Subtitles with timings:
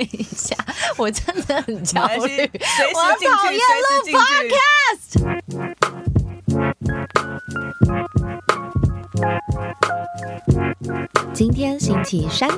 [0.00, 0.56] 一下，
[0.96, 2.50] 我真的很焦虑，
[2.94, 4.18] 我，讨厌随时进去。
[4.18, 5.08] podcast。
[11.32, 12.48] 今天星期三，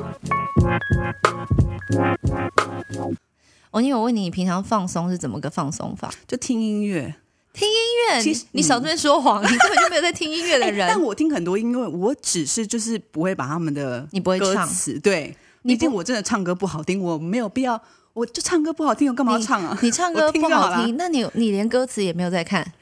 [3.71, 6.11] 王宁，我问你，你平常放松是怎么个放松法？
[6.27, 7.15] 就听音乐，
[7.53, 7.75] 听音
[8.09, 8.23] 乐？
[8.23, 10.89] 其实你少这边说谎，你根本就没有在听音乐的 哎人。
[10.89, 17.81] 但我听很多音乐，我只是就是不会把他们的你不会唱歌词，对，毕竟我真的唱歌不好听，我没有必要，
[18.13, 19.79] 我就唱歌不好听，我干嘛要唱啊？
[19.83, 22.73] 你唱歌不好听，那你你连歌词也没有在看。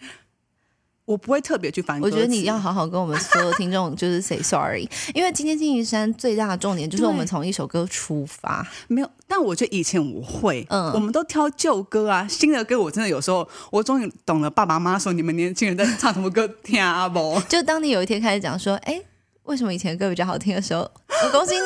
[1.04, 2.14] 我不会特别去翻歌词。
[2.14, 8.66] 我觉得你要好好跟我们所有听众就是 say sorry， 因为今天星期三最大的重点就是我们从一首歌出发。
[8.88, 17.40] 没有，但我觉得以前我会，嗯我们都挑旧歌啊，新的歌我真的有时候，我终于懂了爸爸妈妈说你们年轻人在唱什么歌，听啊不？
[17.48, 19.00] 就当你有一天开始讲说，哎，
[19.48, 20.80] 为什么以前歌比较好听的时候，
[21.24, 21.60] 我恭喜你，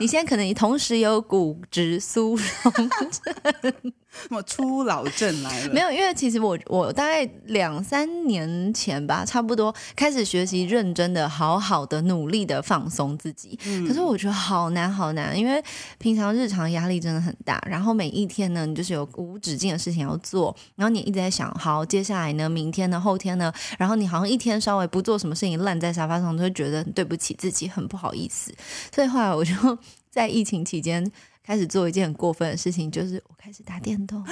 [0.00, 3.72] 你现在可能你同时有骨质疏松什
[4.30, 5.72] 么初老症来了？
[5.72, 13.58] 没有，因为其实我我大概两三年前吧，差不多开始学习认真的、好好的、努力的放松自己。
[13.86, 15.62] 可是我觉得好难好难，因为
[15.98, 28.54] 平常日常压力真的很大，然后每一天呢，你就是有无止境的事情要做，然后你一直在想，好，接下来呢，明天呢，后天呢，然后你好像一天稍微不做什么事情，烂在沙发上，都会觉得对不起自己，很不好意思。
[28.94, 29.52] 所以后来我就
[30.10, 31.10] 在疫情期间。
[31.46, 34.26] 开始做一件很过分的事情，就是我开始打电动。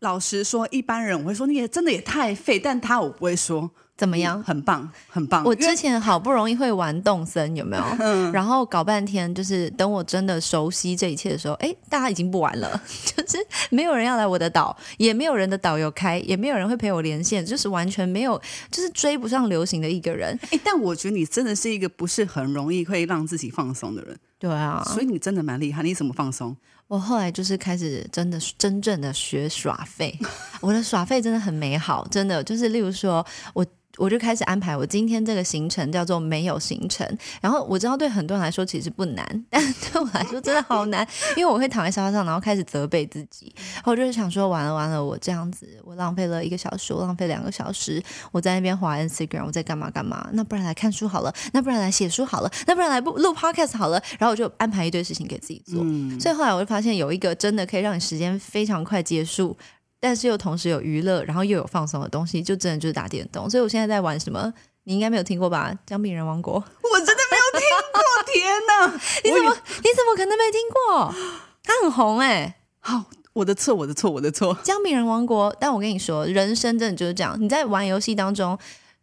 [0.00, 4.40] 老实说，一般人我会说你也真的也太废，但他我不会说怎么样？
[4.44, 5.42] 很棒，很棒。
[5.44, 7.82] 我之前好不容易会玩动森，有没有？
[8.30, 13.38] 然后搞半天，就是等我真的熟悉这一切的时候，哎，大家已经不玩了， 就是
[13.70, 20.38] 没有人要来我的岛，也没有人的导游开，也没有人会陪我连线，就是完全没有，就是追不上流行的一个人。
[20.52, 25.82] 哎，但我觉得你真的是一个不是很容易会让自己放松的人，对啊，所以你真的蛮厉害。
[25.82, 26.56] 你怎么放松？
[26.88, 30.18] 我后来就是开始真的真正的学耍废，
[30.60, 33.64] 我的耍废真的很美好，真的就是例如说我。
[33.98, 37.06] 我就开始安排我今天这个行程叫做没有行程，
[37.40, 55.82] 然后我知道对很多人来说其实不难， 但对我来说真的好难，因为我会躺在沙发上，然后开始责备自己，然后我就是想说完了完了，我这样子我浪费了一个小时，我浪费两个小时，我在那边滑 Instagram，我在干嘛干嘛，那不然来看书好了，那不然来写书好了，那不然来录录 Podcast 好了，然后我就安排一堆事情给自己做，
[56.20, 59.56] 所以后来我就发现有一个真的可以让你时间非常快结束，
[60.00, 63.48] 但是又同时有娱乐，然后又有放松的东西，就真的就是打电动。
[63.48, 64.52] 所以我现在在玩什么？
[64.84, 65.70] 你应该没有听过吧？
[65.84, 66.54] 《姜饼人王国》？
[66.64, 69.00] 我真的没有听过， 天哪！
[69.22, 71.14] 你怎么你怎么可能没听过？
[71.62, 73.04] 它很红哎、好，
[73.34, 74.56] 我的错，我的错，我的错。
[74.62, 77.36] 姜饼人王国，但我跟你说，人生真的就是这样。
[77.38, 78.58] 你在玩游戏当中，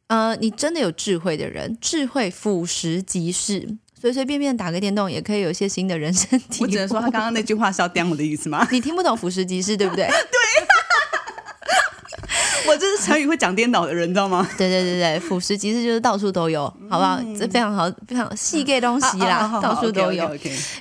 [0.07, 6.61] 呃，你真的有智慧的人，智慧俯拾即是，随随便便打个电动也可以有一些新的人生体验。
[6.61, 8.67] 我只能说，他刚刚那句话是要刁我的意思吗？
[8.73, 10.15] 你听不懂俯拾即是，对不对对？
[12.67, 14.47] 我这是成语会讲颠倒的人，你知道吗？
[14.57, 17.19] 对对对对，俯拾即是就是到处都有，好不好？
[17.37, 20.29] 这非常好，非常细给东西啦，到处都有。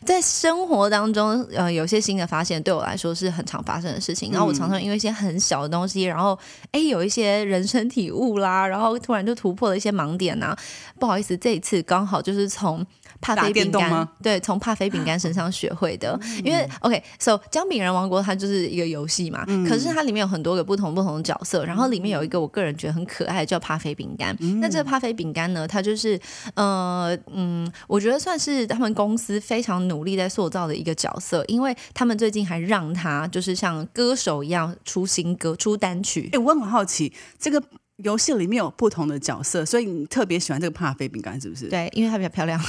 [0.04, 4.32] 在生活当中，呃，有些新的发现对我来说是很常发生的事情。
[4.32, 6.38] 然后我常常因为一些很小的东西，然后
[6.72, 10.56] 哎有一些人生体悟啦，然后突然就突破了一些盲点呐、
[10.98, 12.84] 不好意思，这一次刚好就是从
[13.24, 16.18] 帕打菲饼干对，从帕菲饼干身上学会的。
[16.44, 24.36] 因为 OK，so 姜饼人王国它就是一个游戏嘛，可是它里面有很多个不同不同的角色，然后里面有一个我个人觉得很可爱，叫帕菲饼干。
[24.60, 26.20] 那这个帕菲饼干呢，它就是
[26.54, 36.38] 呃嗯，我觉得算是他们公司非常努力在塑造的一个角色，因为他们最近还让他就是像歌手一样出新歌、出单曲哎、。
[36.38, 37.62] 我很好奇，这个
[38.02, 41.68] 游戏里面有不同的角色，所以你特别喜欢这个帕菲饼干，是不是？
[41.68, 42.60] 对，因为它比较漂亮。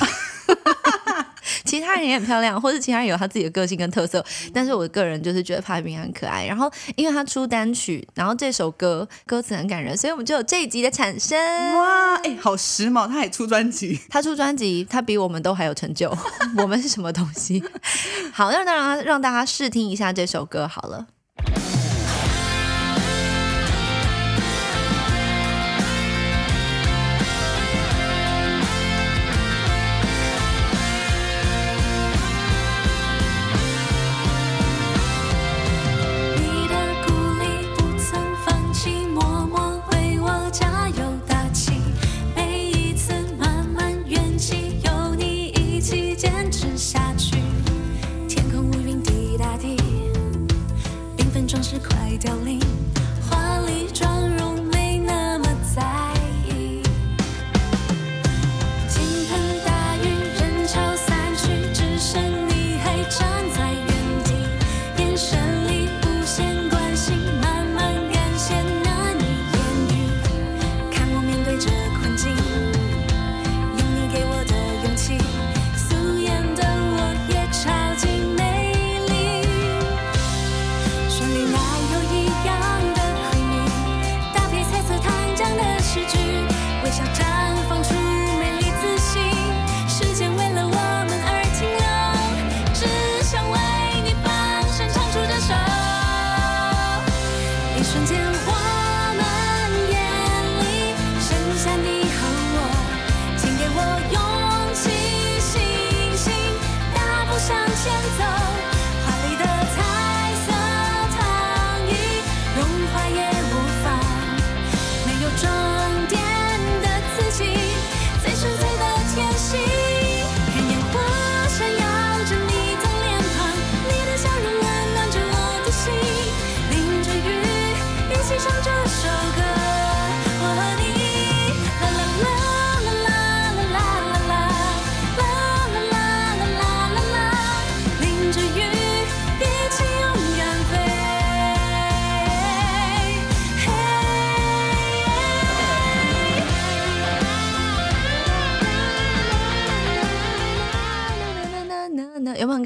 [1.63, 6.45] 其他人也很漂亮，或者其他人有他自己的个性跟特色，但是我个人就是觉得帕菲饼很可爱。
[6.45, 11.37] 然后因为他出单曲，然后这首歌歌词很感人，所以我们就有这一集的产生。
[11.75, 16.15] 哇，哎、好时髦，他还出专辑，他出专辑，他比我们都还有成就。
[16.57, 17.63] 我们是什么东西？
[18.31, 21.07] 好，那让让让大家试听一下这首歌好了。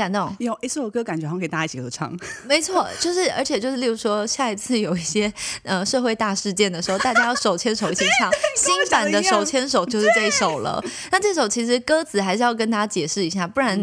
[0.09, 0.35] 感动。
[0.39, 2.15] 有一首歌，感觉好像可以大家一起合唱。
[2.47, 5.31] 没错，就是而且就是，例如说下一次有一些
[5.63, 10.83] 呃社会大事件的时候，大家要手牵手一起唱 新版的《手牵手》，就是这一首了。
[11.11, 13.79] 那这首其实歌词还是要跟大家解释一下，不然、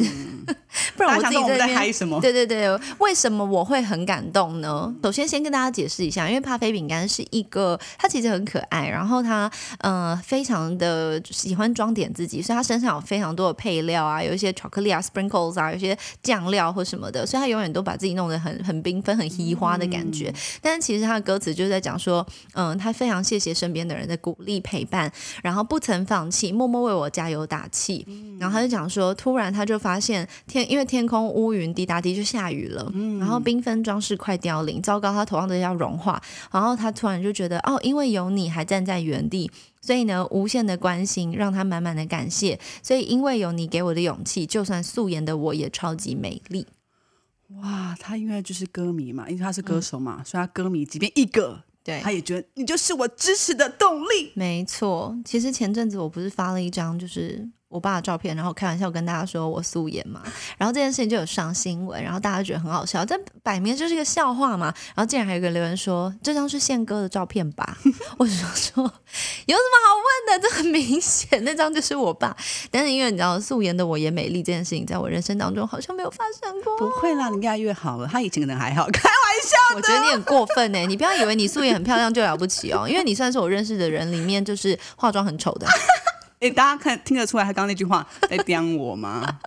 [0.96, 2.20] 不然我自己在嗨什么？
[2.20, 2.69] 对对对，
[2.99, 4.94] 为什么我会很感动呢？
[5.02, 20.32] 首先先跟大家解释一下，因为帕菲饼干是一个，它其实很可爱，然后它呃非常的喜欢装点自己，所以它身上有非常多的配料啊，有一些巧克力啊、sprinkles 啊，有一些酱料或什么的，所以它永远都把自己弄得很很缤纷、很稀花的感觉。
[20.61, 25.11] 但是其实它的歌词就是在讲说，嗯，他非常谢谢身边的人的鼓励陪伴，
[25.43, 28.06] 然后不曾放弃，默默为我加油打气。
[28.38, 36.22] 然后他就讲说，突然他就发现天，因为天空乌云滴答滴就下雨了，然后缤纷装饰快凋零，糟糕，他头上的要融化。
[36.50, 39.50] 然后他突然就觉得，哦，因为有你还站在原地。
[39.80, 42.58] 所以呢，无限的关心让他满满的感谢。
[42.82, 46.66] 所以因为有你给我的勇气，就算素颜的我也超级美丽。
[47.62, 54.32] 哇，他因为就是歌迷嘛，因为他是歌手嘛，所以他歌迷即便一个，对他也觉得你就是我支持的动力。
[54.34, 60.23] 没错，其实前阵子我不是发了一张就是我爸的照片，然后开玩笑跟大家说我素颜嘛，
[60.56, 64.73] 然后这件事情就有上新闻，然后大家觉得很好笑，但摆明就是一个笑话嘛。
[64.94, 67.76] 然后竟然还有个留言说这张是宪哥的照片吧？
[68.17, 68.82] 我就说
[69.44, 69.94] 有什么好
[70.32, 70.49] 问的？
[70.49, 72.34] 这很明显，那张就是我爸。
[72.70, 76.79] 但是因为你知道素颜的我也美丽这件事情，在我人生当中好像没有发生过。
[76.79, 78.08] 不会啦，你越来越好了。
[78.11, 79.76] 他以前可能还好， 开玩笑。
[79.76, 85.67] 我觉得你很过分呢、你不要以为你素颜很漂亮就了不起哦，因为你算是我认识的人里面就是化妆很丑的。
[86.40, 89.38] 哎，大家看听得出来他刚刚那句话 在刁我吗？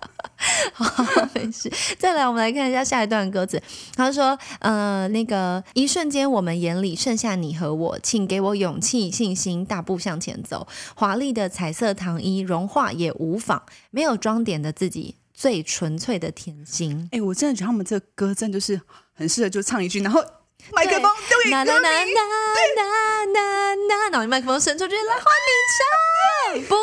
[1.34, 3.62] 没事，再来，我们来看一下下一段歌词。
[3.94, 10.66] 他说：“呃，那个一瞬间，我们眼里剩下你和我，请给我勇气、信心，大步向前走。
[10.94, 17.08] 华丽的彩色糖衣，融化也无妨，没有装点的自己，最纯粹的甜心。
[17.12, 18.80] 哎，我真的觉得他们这个歌真的就是
[19.12, 20.24] 很适合就唱一句，然后
[20.72, 22.12] 麦克风丢给那那那歌迷。
[22.14, 26.80] 那那那那，然后你麦克风伸出去，来换你唱，不要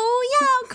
[0.68, 0.74] 哭，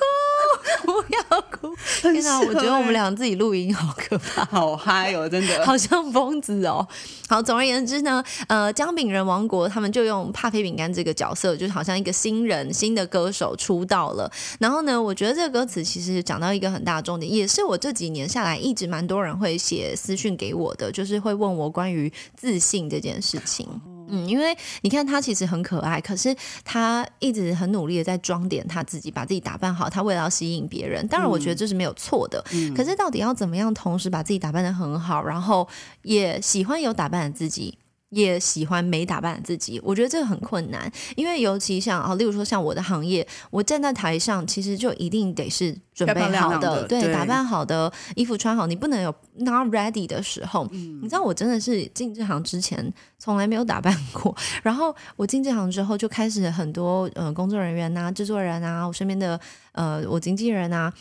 [0.84, 1.76] 不要哭。
[2.02, 4.46] 很天哪，我觉得我们欸俩自己录音好可怕。
[4.52, 5.62] ”好嗨哦，真的。
[5.66, 6.88] 好像疯子哦。
[7.28, 14.32] 好，总而言之呢，呃，姜饼人王国他们就用帕菲饼干这个角色，就是好像一个新人、新的歌手出道了。
[14.60, 23.68] 然后呢，我觉得这个歌词其实讲到一个很大的重点，也是我这几年下来一直蛮多人会写私讯给我的，就是会问我关于自信这件事情。
[24.10, 29.90] 嗯，因为你看他其实很可爱，可是他一直很努力的在装点他自己，把自己打扮好。
[29.90, 32.44] 他为了要吸引别人，当然我觉得这是没有错的。
[32.76, 35.68] 可是到底要怎么样同时把自己打扮的很好，然后
[36.02, 37.78] 也喜欢有打扮的自己？
[38.14, 50.68] 也喜欢没打扮的自己，我觉得这个很困难，因为尤其像啊，例如说像我的行业，我站在台上，其实就一定得是准备好亮的对，对打扮好的衣服穿好，你不能有 not ready 的时候。
[50.72, 59.40] 嗯你知道我真的是进这行之前从来没有打扮过， 然后我进这行之后就开始很多呃工作人员呐、制作人啊，我身边的
[59.74, 60.94] 呃我经纪人啊，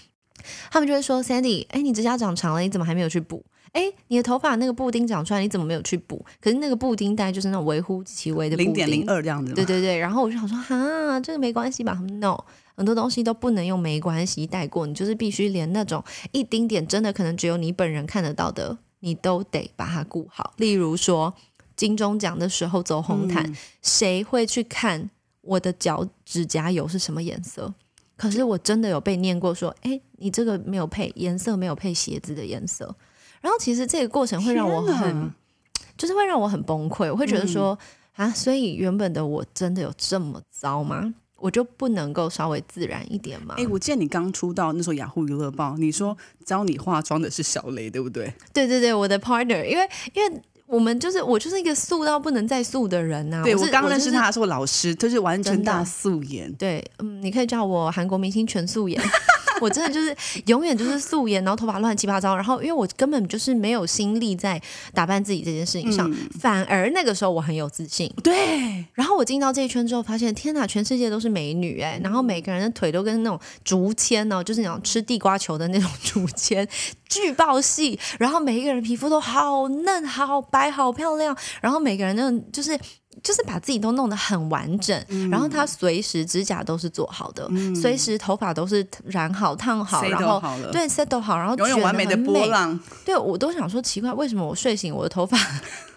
[0.70, 3.44] 他们就会说 Sandy，哎，你指甲长长了，你怎么还没有去补？
[3.72, 6.24] 哎，你的头发那个布丁长出来，你怎么没有去补？
[6.40, 12.38] 可是那个布丁大概就是那种微乎其微的布丁，零点零二这样子，对对对，然后我就想说，哈，这个没关系吧他们？No，
[12.76, 20.52] 很多东西都不能用没关系带过，你就是必须连那种一丁点真的可能只有你本人看得到的，你都得把它顾好。
[20.58, 21.32] 例如说，
[21.74, 25.08] 金钟奖的时候走红毯，嗯谁会去看
[25.40, 27.72] 我的脚指甲油是什么颜色？
[28.18, 32.94] 可是我真的有被念过说，哎，你这个没有配颜色，没有配鞋子的颜色。
[33.42, 35.30] 然后其实这个过程会让我很，
[35.98, 37.10] 就是会让我很崩溃。
[37.10, 37.78] 我会觉得说，
[38.14, 41.12] 啊，所以原本的我真的有这么糟吗？
[41.36, 43.56] 我就不能够稍微自然一点吗？
[43.58, 48.32] 哎、我记得你刚出道那时候，雅虎娱乐报，你说教你化妆的是小雷，对不对？
[48.52, 56.50] 对对对，我的 partner，因为因为我们就是我就是一个素到不能再素的人呐、对我刚认识就是他的时候，老师就是完全大素颜。
[56.52, 59.02] 对，嗯，你可以叫我韩国明星全素颜。
[59.62, 60.14] 我真的就是
[60.46, 64.60] 永远就是素颜，然后头发乱七八糟，然后因为我根本就是没有心力在
[64.92, 68.12] 打扮自己这件事情上，嗯反而那个时候我很有自信。
[68.22, 76.66] 对，然后我进到这一圈之后，发现天哪，全世界都是美女哎、然后每个人的腿都跟那种竹签哦，就是那种吃地瓜球的那种竹签，
[77.08, 82.78] 巨爆细，然后每一个人皮肤都好嫩、好白、好漂亮，然后每个人那种就是。
[83.22, 90.40] 就是把自己都弄得很完整，嗯然后他随时指甲都是做好的，随时头发都是染好、烫好然后
[90.70, 92.78] 对 set 都好，然后永远完美的很波浪。
[93.04, 95.36] 对我都想说奇怪，为什么我睡醒我的头发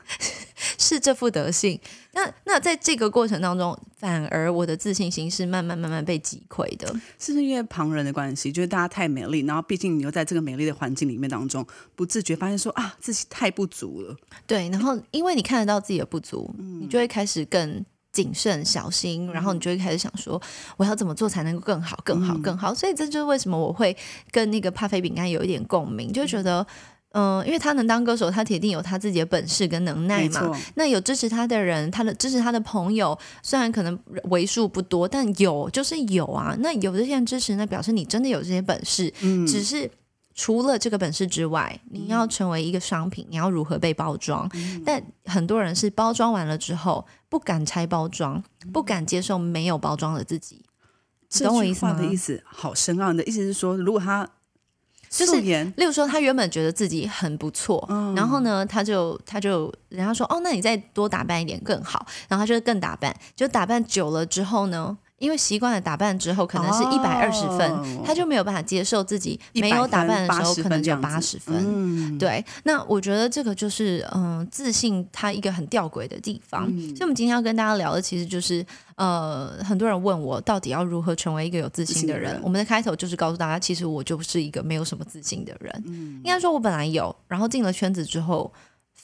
[0.78, 1.80] 是这副德性。
[2.16, 6.88] 那那在这个过程当中，反而我的自信心是慢慢慢慢被击溃的。
[7.20, 14.16] 是不是因为旁人的关系，就是大家太美丽，然后毕竟你又在这个美丽的环境里面当中，不自觉发现说啊，自己太不足了。
[14.48, 20.42] 对，然后因为你看得到自己的不足，你就会开始更谨慎小心，然后你就会开始想说，
[20.78, 22.74] 我要怎么做才能够更好、更好、更好。
[22.74, 23.96] 所以这就是为什么我会
[24.32, 26.66] 跟那个帕菲饼干有一点共鸣，就觉得。
[27.18, 30.52] 嗯，因为他能当歌手，他铁定有他自己的本事跟能耐嘛。
[30.76, 36.54] 那有支持他的人，他的支持他的朋友，虽然可能为数不多，但有就是有啊。
[36.60, 39.14] 那有这些人支持，那表示你真的有这些本事。
[39.22, 39.90] 嗯，只是
[40.34, 44.52] 除了这个本事之外，你要成为一个商品，你要如何被包装？
[44.86, 48.44] 但很多人是包装完了之后不敢拆包装，
[48.74, 50.66] 不敢接受没有包装的自己。
[51.40, 53.14] 你懂我意思吗话的意思好深奥。
[53.14, 54.30] 你的意思是说，如果他
[55.10, 58.14] 就是例如说，他原本觉得自己很不错，嗯。
[58.16, 71.56] 然后呢，他就他就人家说，哦，那你再多打扮一点更好，然后他就更打扮，就打扮久了之后呢，因为习惯了打扮之后，可能是一百二十分，哦他就没有办法接受自己没有打扮的时候可能只有分这样子八十分。
[71.58, 76.66] 嗯，对，那我觉得这个就是嗯，自信它一个很吊诡的地方。
[76.70, 82.26] 嗯所以，我们今天要跟大家聊的，其实就是呃，很多人问我到底要如何成为一个有自信的人。
[82.26, 85.84] 的人我们的开头就是告诉大家，其实我就是一个没有什么自信的人。
[85.88, 88.52] 嗯应该说，我本来有，然后进了圈子之后。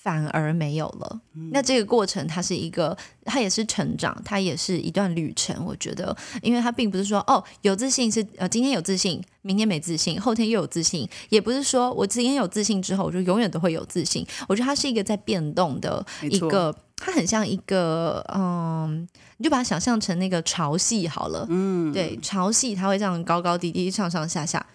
[0.04, 1.22] 反而没有了。
[1.36, 5.66] 嗯那这个过程，它是一个，它也是成长，它也是一段旅程。
[5.66, 14.26] 我觉得，因为它并不是说，哦，有自信是呃，今天有自信，明天没自信，后天又有自信，也不是说我今天有自信之后，我就永远都会有自信。
[14.48, 21.46] 我觉得它是一个在变动的一个，它很像一个，嗯，你就把它想象成那个潮汐好了。
[21.50, 24.66] 嗯，对，潮汐它会这样高高低低、上上下下，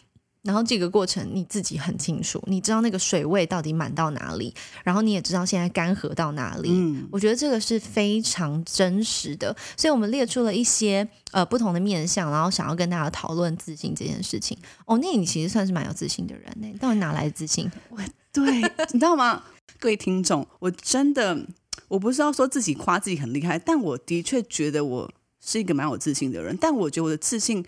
[0.46, 6.70] 然后这个过程你自己很清楚，你知道那个水位到底满到哪里，然后你也知道现在干涸到哪里。
[6.70, 14.56] 嗯，我觉得这个是非常真实的，所以我们列出了一些呃不同的面向，然后想要跟大家讨论自信这件事情。
[14.84, 17.70] 哦，那你其实算是蛮有自信的人呢，你到底哪来的自信？
[17.90, 17.98] 我
[18.32, 18.60] 对，
[18.92, 19.42] 你知道吗？
[19.80, 21.46] 各位听众，我真的
[21.88, 25.10] 我不是要说自己夸自己很厉害，但我的确觉得我
[25.44, 26.56] 是一个蛮有自信的人。
[26.58, 27.64] 但我觉得我的自信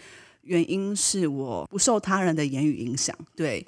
[0.48, 3.14] 原因是我不受他人的言语影响。
[3.36, 3.64] 对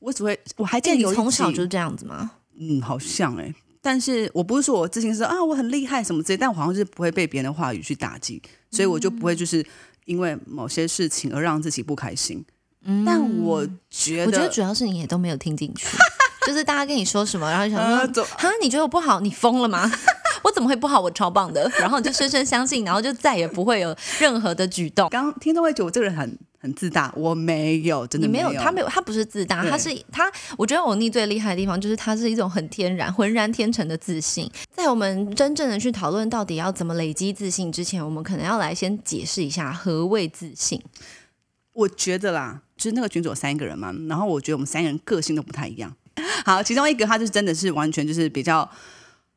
[0.00, 2.32] 我只会，我还记得有从小就是这样子吗？
[2.60, 9.64] 嗯，好像哎、但是我不是说我自信是啊我很厉害什么之类，但我好像是不会被别人的话语去打击，所以我就不会就是
[10.04, 12.44] 因为某些事情而让自己不开心。
[12.86, 15.86] 嗯但我觉得，嗯我觉得主要是你也都没有听进去，
[16.46, 19.90] 就是大家跟你说什么，然后就想说， 哈，你觉得我不好，你疯了吗？
[20.54, 21.00] 我怎么会不好？
[21.00, 25.08] 我超棒的， 然后你就深深相信，然后就再也不会有任何的举动。
[25.08, 30.30] 刚听众会觉得我这个人很很自大，我没有，真的有，没有，他没有，他不是自大，他是他。
[30.56, 34.48] 我觉得欧尼最厉害的地方就是他是一种很天然、浑然天成的自信。
[34.70, 40.80] 在我们真正的去讨论到底要怎么累积自信之前，我们可能要来先解释一下何谓自信。
[41.72, 45.92] 我觉得啦，就是那个群组有三个人嘛，然后我觉得我们三个人个性都不太一样。
[46.44, 48.70] 好，其中一个他就是真的是完全就是比较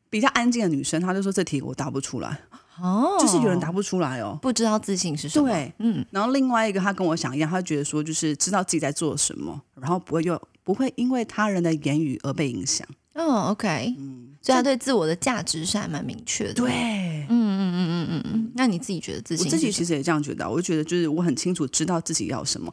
[0.09, 2.39] 比较安静的女生，她就说这题我答不出来，
[2.81, 4.37] 哦就是有人答不出来哦。
[4.41, 5.47] 不知道自信是什么。
[5.47, 12.87] 对，嗯，然后另外一个她跟我想一样，她觉得说就是知道自己在做什么，然后不会又不会因为他人的言语而被影响。
[13.13, 16.53] 哦，OK，嗯，所以他对自我的价值是还蛮明确的。
[16.53, 18.51] 对，嗯嗯嗯嗯嗯嗯。
[18.53, 19.49] 那你自己觉得自信我？
[19.49, 22.71] 自己其实也这样觉得啊，我就觉得就是我很清楚知道自己要什么，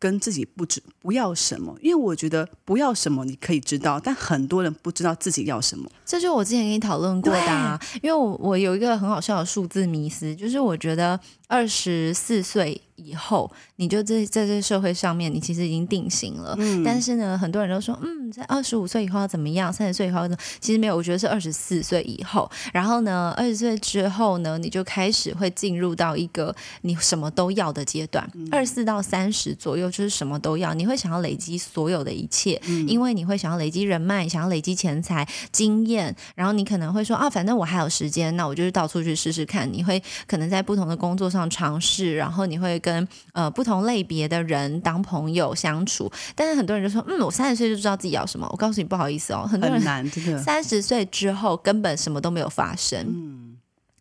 [0.00, 5.88] 跟自己不知不要什么，因为我觉得不要什么你可以知道，但很多人不知道自己要什么。
[6.04, 16.54] 这就是我之前跟你讨论过的、啊，因为我我有一个很好笑的数字迷思，就是我觉得二十四岁以后，你就在在这社会上面，你其实已经定型了。
[16.58, 19.72] 嗯但是呢，很多人都说，嗯，在二十五岁以后要怎么样？
[19.72, 20.42] 三十岁以后要怎么？
[20.60, 22.48] 其实没有，我觉得是二十四岁以后。
[22.72, 28.30] 然后呢，二十岁之后呢，你就开始会进入到一个你什么都要的阶段。
[28.52, 39.68] 二十四到三十左右就是什么都要，你会想要累积所有的一切，因为你会想要累积人脉，想要累积钱财、经验，然后你可能会说啊，反正我还有时间，那我就是到处去试试看。
[39.72, 46.10] 你会可能在不同的工作上尝试，然后你会跟呃不同类别的人当朋友相处。
[46.34, 48.46] 但是很多人就说，嗯，我三十岁就知道自己要什么。
[48.50, 50.36] 我告诉你，不好意思哦，很多人难，真的。
[50.42, 53.06] 三十岁之后根本什么都没有发生。
[53.08, 53.56] 嗯，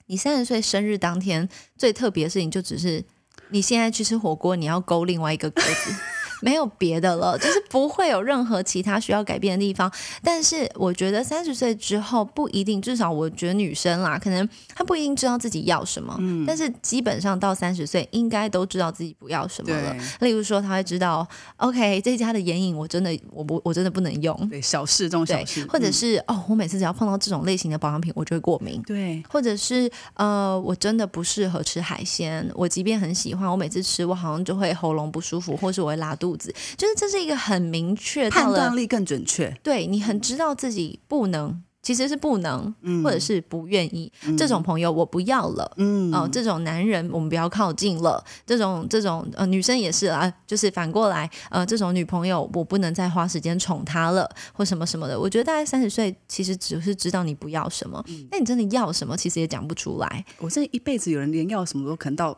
[0.07, 3.03] 你三十岁生日当天最特别的事情，就只是
[3.49, 5.93] 你现在去吃火锅，你要勾另外一个格子。
[6.41, 9.91] 没有别的了，就是不会有任何其他需要改变的地方。
[10.23, 19.95] 但是我觉得三十岁之后不一定，至少我觉得女生啦，可能她不一定知道自己要什么，嗯但是基本上到三十岁应该都知道自己不要什么了。
[20.21, 21.27] 例如说，她会知道
[21.57, 28.81] ，OK，这家的眼影我真的我不我真的不能用，对，小事这种小事，，或者嗯是、哦，我每次只要碰到这种类型的保养品，我就会过敏。
[28.83, 39.49] 对或者是呃，我真的不适合吃海鲜，我即便很喜欢，我每次吃我好像就会喉咙不舒服，或是我会拉肚子，就是这是一个很明确判断力更准确。
[39.63, 45.71] 对你很知道自己不能，其实是不能，嗯或者是不愿意，这种朋友我不要了。
[45.77, 48.23] 嗯哦、这种男人我们不要靠近了。
[48.45, 55.17] 这种这种呃女生也是啊，就是反过来呃，这种女朋友我不能再花时间宠她了，或什么什么的。
[55.19, 60.25] 我觉得大概三十岁，其实只是知道你不要什么，嗯那、你真的要什么，其实也讲不出来。
[60.39, 62.37] 我这一辈子有人连要什么都可能到，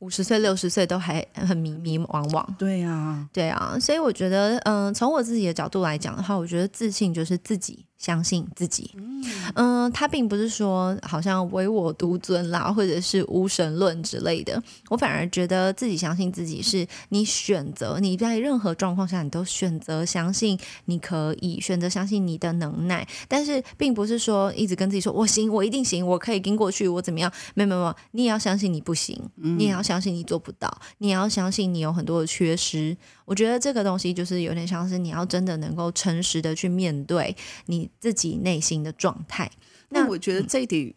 [0.00, 2.44] 五十岁、六十岁都还很迷迷惘惘。
[2.58, 8.90] 对呀、对啊，所以我觉得，嗯、从我自己的角度来讲的话，我觉得自信就是自己相信自己。
[9.54, 14.62] 嗯，他并不是说好像唯我独尊啦，或者是无神论之类的。
[14.88, 23.06] 我反而觉得自己相信自己，是你选择你在任何状况下，你都选择相信你可以，选择相信你的能耐。
[23.28, 27.32] 但是并不是说一直跟自己说我行，我一定行，我可以跟过去，我怎么样？
[27.54, 32.96] 没有没有，没有你也要相信你不行，你也要相信你做不到，你也要相信你有很多的缺失。
[33.26, 37.36] 我觉得这个东西就是有点像是你要真的能够诚实的去面对
[37.66, 39.50] 你自己内心的状态。
[39.90, 40.94] 那那我觉得这一点，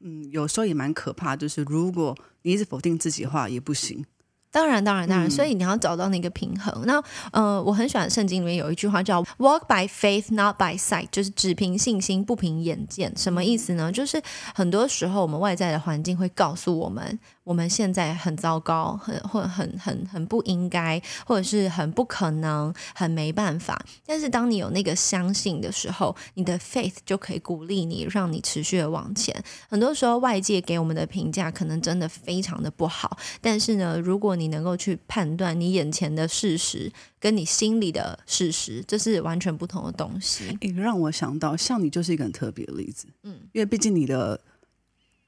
[0.00, 1.36] 嗯，有时候也蛮可怕。
[1.36, 4.04] 就是如果你一直否定自己的话，也不行。
[4.50, 6.84] 当然，当然，当然，嗯所以你要找到那个平衡。
[6.84, 13.10] 那呃，我很喜欢圣经里面有一句话叫 “Walk by faith, not by sight”，就是只凭信心，不凭眼见。
[13.16, 13.90] 什么意思呢？
[13.90, 14.20] 就是
[14.54, 23.84] 很多时候我们外在的环境会告诉我们，我们现在很糟糕，很或很很很不应该，或者是很不可能，很没办法。
[24.06, 29.34] 但是当你有那个相信的时候，你的 faith 就可以鼓励你，让你持续的往前。
[29.68, 40.56] 很多时候外界给我们的评价可能真的非常的不好，但是呢，如果你能够去判断你眼前的事实跟你心里的事实，这是完全不同的东西。
[40.60, 43.06] 诶，让我想到，像你就是一个很特别的例子。
[43.24, 44.40] 嗯因为毕竟你的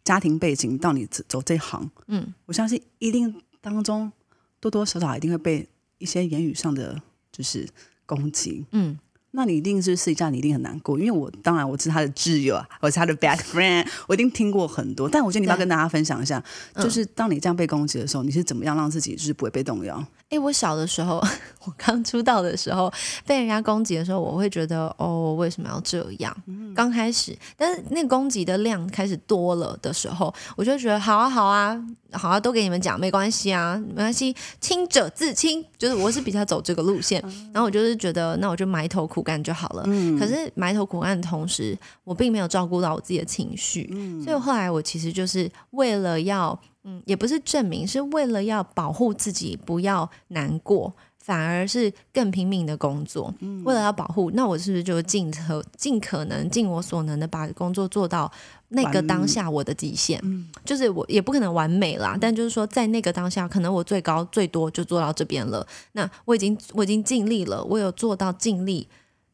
[0.05, 4.13] 家庭背景到你走走这行，嗯，我相信一定当中
[4.61, 5.67] 多多少少一定会被
[5.99, 7.01] 一些言语上的
[7.33, 7.67] 就是
[8.05, 8.67] 攻击。
[8.73, 8.99] 嗯，
[9.31, 15.09] 那你一定是私底下你一定很难过，因为我当然我是他的挚友啊，我是他的 best friend，我一定听过很多。
[15.09, 16.43] 但我觉得你要跟大家分享一下，
[16.75, 20.07] 嗯就是当你这样被攻击的时候，你是怎么样让自己就是不会被动摇？
[20.35, 21.23] 诶，我小的时候，
[21.65, 22.93] 我刚出道的时候，
[23.25, 26.37] 被人家攻击的时候，我会觉得哦，为什么要这样？
[26.75, 31.81] 刚开始，但是那个攻击的量开始多了的时候，我就觉得好啊，好啊，
[32.13, 37.23] 好啊，都给你们讲，没关系啊，没关系，清者自清，就是我是比较走这个路线。
[37.53, 39.85] 然后我就是觉得，那我就埋头苦干就好了。
[40.19, 43.89] 可是埋头苦干的同时，我并没有照顾到我自己的情绪，
[44.25, 53.33] 所以后来我其实就是为了要，嗯，也不是证明，是为了要保护自己不要难过，反而是更拼命的工作。
[53.65, 58.31] 为了要保护，那我是不是就尽可尽可能尽我所能的把工作做到
[58.69, 60.23] 那个当下我的极限？
[60.63, 65.67] 就是我也不可能完美啦，但就是说在那个当下，可能我最高最多就做到这边了。
[65.93, 68.87] 那我已经我已经尽力了，我有做到尽力，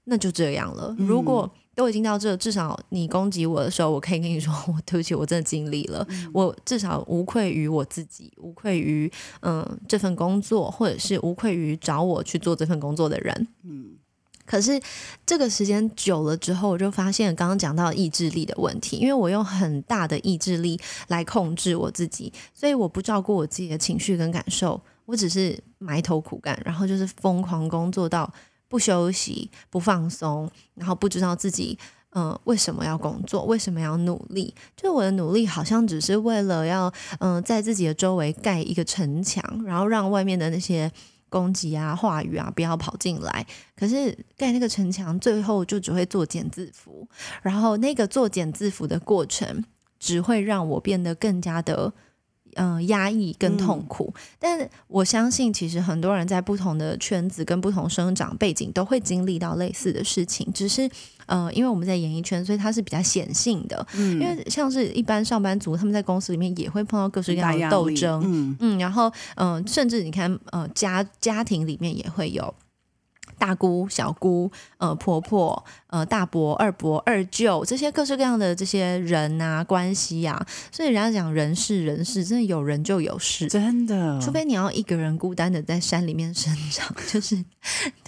[0.05, 0.95] 那就这样了。
[0.97, 13.49] 如果都已经到这，至少你攻击我的时候，我可以跟你说，我对不起，我真的尽力了，我至少无愧于我自己，无愧于嗯这份工作，或者是无愧于找我去做这份工作的人。
[13.63, 13.97] 嗯。
[14.45, 14.81] 可是
[15.25, 28.29] 这个时间久了之后，我就发现刚刚讲到意志力的问题，因为我用很大的意志力来控制我自己，所以我不照顾我自己的情绪跟感受，我只是埋头苦干，然后就是疯狂工作到
[28.71, 31.77] 不休息、不放松，然后不知道自己
[32.13, 34.55] 嗯、为什么要工作，为什么要努力？
[34.77, 40.91] 就我的努力好像只是为了要嗯、在自己的周围盖一个城墙，然后让外面的那些
[41.29, 43.45] 攻击啊、话语啊不要跑进来。
[43.77, 47.07] 可是盖那个城墙，最后就只会作茧自缚，
[47.43, 49.65] 然后那个作茧自缚的过程，
[49.99, 51.93] 只会让我变得更加的。
[52.57, 60.91] 嗯，压抑跟痛苦，但我相信，其实很多人在不同的圈子跟不同生长背景都会经历到类似的事情，只是
[61.27, 63.87] 呃，因为我们在演艺圈，所以它是比较显性的。
[63.95, 72.53] 因为像是一般上班族，他们在公司里面也会碰到各式各样的斗争，嗯，嗯，然后嗯、呃甚至你看呃家家庭里面也会有
[73.41, 87.43] 大姑、小姑、呃婆婆、呃大伯、二伯、二舅这些各式各样的这些人啊关系啊，所以人家讲人是人事，真的有人就有事，真的，除非你要一个人孤单的在山里面生长，就是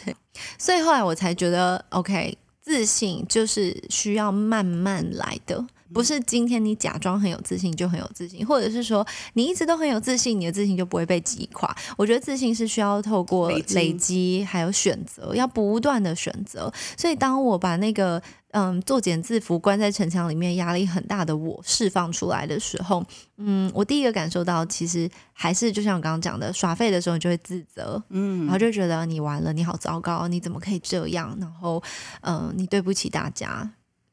[0.04, 0.14] 对。
[0.58, 5.64] 所以后来我才觉得，OK，自信就是需要慢慢来的。
[5.92, 11.74] 不是今天你假装很有自信就很有自信，或者是说你一直都很有自信，你的自信就不会被击垮。
[11.96, 16.72] 我觉得自信是需要透过累积，还有选择，要不断的选择。
[16.96, 23.04] 所以当我把那个嗯作茧自缚、关在城墙里面压力很大的我释放出来的时候，
[23.36, 31.36] 嗯，我第一个感受到其实还是就像我刚刚讲的，耍废的时候你就会自责，嗯然后就觉得你完了，你好糟糕，你怎么可以这样？
[31.40, 31.82] 然后，
[32.22, 33.70] 嗯、你对不起大家。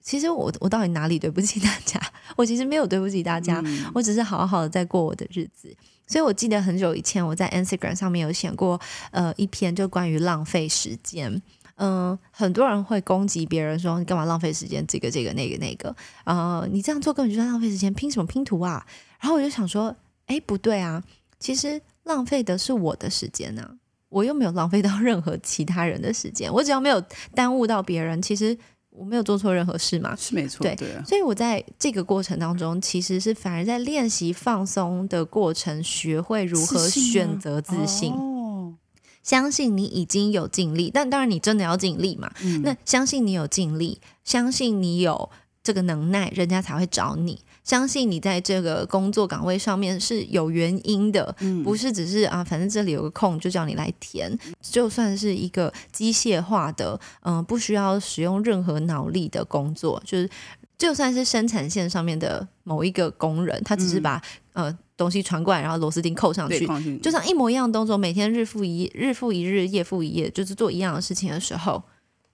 [0.10, 2.02] 其实我我到底哪里对不起大家？
[2.36, 5.72] 我其实没有对不起大家，我只是好好的在过我的日子。
[6.08, 11.39] 所以我记得很久以前我在 Instagram 上面有写过呃一篇就关于浪费时间。
[11.76, 18.84] 嗯、很多人会攻击别人说你干嘛浪费时间，这个这个那个那个，呃，你这样做根本就是浪费时间，拼什么拼图啊？
[19.19, 19.95] 然后我就想说，
[20.26, 21.04] 哎，不对啊，
[21.39, 23.76] 其实浪费的是我的时间呢、
[24.10, 27.00] 我又没有浪费到任何其他人的时间，我只要没有
[27.36, 28.58] 耽误到别人，其实
[28.99, 30.13] 我没有做错任何事嘛。
[30.17, 38.12] 是没错，对对啊，所以我在这个过程当中，其实是反而在练习放松的过程，学会如何选择自信。
[38.12, 38.75] 哦，
[39.23, 42.29] 相信你已经有尽力，但当然你真的要尽力嘛。
[42.43, 45.29] 嗯那相信你有尽力，相信你有
[45.63, 47.39] 这个能耐，人家才会找你。
[47.63, 54.38] 相信你在这个工作岗位上面是有原因的，嗯不是只是啊，反正这里有个空就叫你来填。
[54.62, 60.30] 就算是一个机械化的，嗯、不需要使用任何脑力的工作，就是
[60.78, 64.22] 就算是生产线上面的某一个工人，他只是把、
[64.54, 66.67] 呃东西传过来，然后螺丝钉扣上去，
[67.02, 71.82] 就像一模一样的动作，每天日复一日复一日，夜复一夜，就是做一样的事情的时候，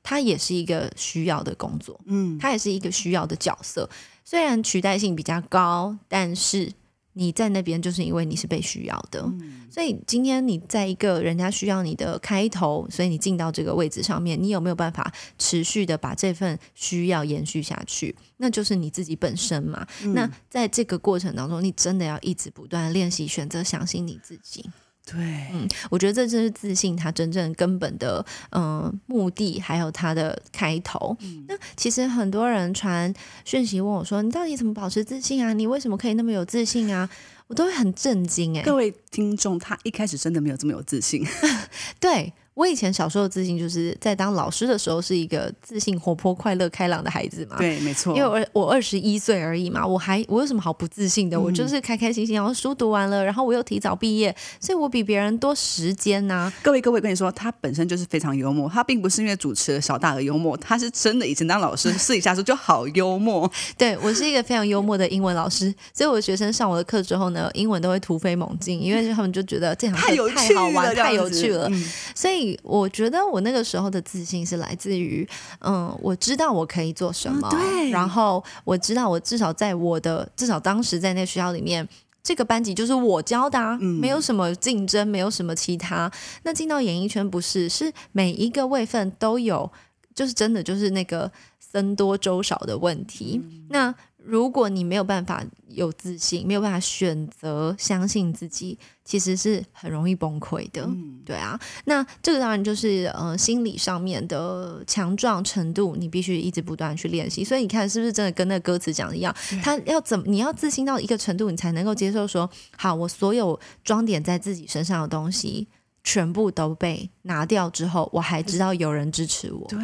[0.02, 3.88] 它也是一个需要的工作，嗯，它也是一个需要的角色。
[4.26, 6.74] 虽然取代性比较高，但是
[7.14, 9.24] 你在那边就是因为你是被需要的，
[9.70, 18.14] 所以今天你在一个人家需要你的开头，所以你进到这个位置上面，你有没有办法持续的把这份需要延续下去？
[18.38, 19.88] 那就是你自己本身嘛。
[20.14, 24.66] 那在这个过程当中，你真的要一直不断地练习，选择相信你自己。
[25.06, 25.18] 对，
[25.54, 31.16] 嗯，我觉得这就是自信它真正根本的嗯、呃目的，还有它的开头。
[31.48, 33.14] 那其实很多人传
[33.44, 35.54] 讯息问我说：“你到底怎么保持自信啊？
[35.54, 37.08] 你为什么可以那么有自信啊？”
[37.48, 41.24] 我都会很震惊哎、各位听众，他一开始真的没有这么有自信，
[42.02, 47.58] 对我以前小时候的自信，就是在当老师的时候是一个自信、活泼、快乐、开朗的孩子嘛。
[47.58, 51.38] 对，没错，因为我我二十一岁而已嘛，我还我有什么好不自信的？
[51.38, 71.68] 我嗯就是开开心心，然后书读完了，然后我又提早毕业，所以我比别人多时间呐、各位各位，跟你说，他本身就是非常幽默，他并不是因为主持了小大而幽默，他是真的以前当老师，私底下说就好幽默， 对我是一个非常幽默的英文老师，所以我的学生上我的课之后呢，英文都会突飞猛进，因为他们就觉得这堂课太有好玩、了，太有趣了。
[71.70, 75.28] 嗯所以我觉得我那个时候的自信是来自于，
[75.60, 81.88] 嗯，我知道我可以做什么，啊对然后我知道我至少在我的至少当时在那个学校里面。
[82.28, 86.12] 这个班级就是我教的、啊，嗯没有什么竞争，没有什么其他。
[86.42, 89.72] 那进到演艺圈不是，是每一个位份都有，
[90.16, 93.40] 就是真的就是那个僧多粥少的问题。
[93.70, 93.94] 那
[94.26, 100.90] 如果你没有办法有自信，没有办法选择相信自己，其实是很容易崩溃的。
[101.24, 107.44] 对啊，那这个当然就是呃心理上面的强壮程度，你必须一直不断地去练习。
[107.44, 109.36] 所以你看，是不是真的跟那个歌词讲的一样？
[109.62, 115.68] 他要怎么你要自信到一个程度，你才能够接受说，好，我所有装点在自己身上的东西。
[116.06, 119.80] 全部都被拿掉之后，我还知道有人支持我，对，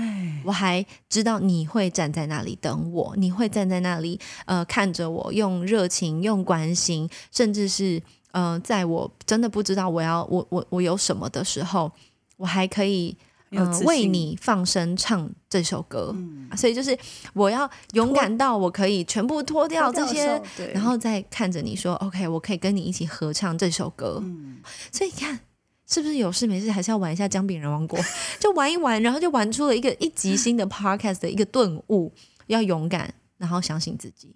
[0.45, 11.91] 我还知道你会站在那里等我，你会站在那里，呃，看着我，用热情、用关心，甚至是呃，在我真的不知道我要我我我有什么的时候，
[12.37, 13.17] 我还可以。
[13.53, 16.15] 嗯、很有自信为你放声唱这首歌，
[16.55, 16.97] 所以就是
[17.33, 24.19] 我要勇敢到我可以全部脱掉这些，对然后再看着你说，OK，我可以跟你一起合唱这首歌。
[24.23, 25.37] 嗯所以你看，
[25.91, 27.99] 是不是有事没事还是要玩一下姜饼人王国，
[28.39, 32.13] 就玩一玩，然后就玩出了一个一集新的 podcast 的一个顿悟，
[32.47, 34.33] 要勇敢，然后相信自己。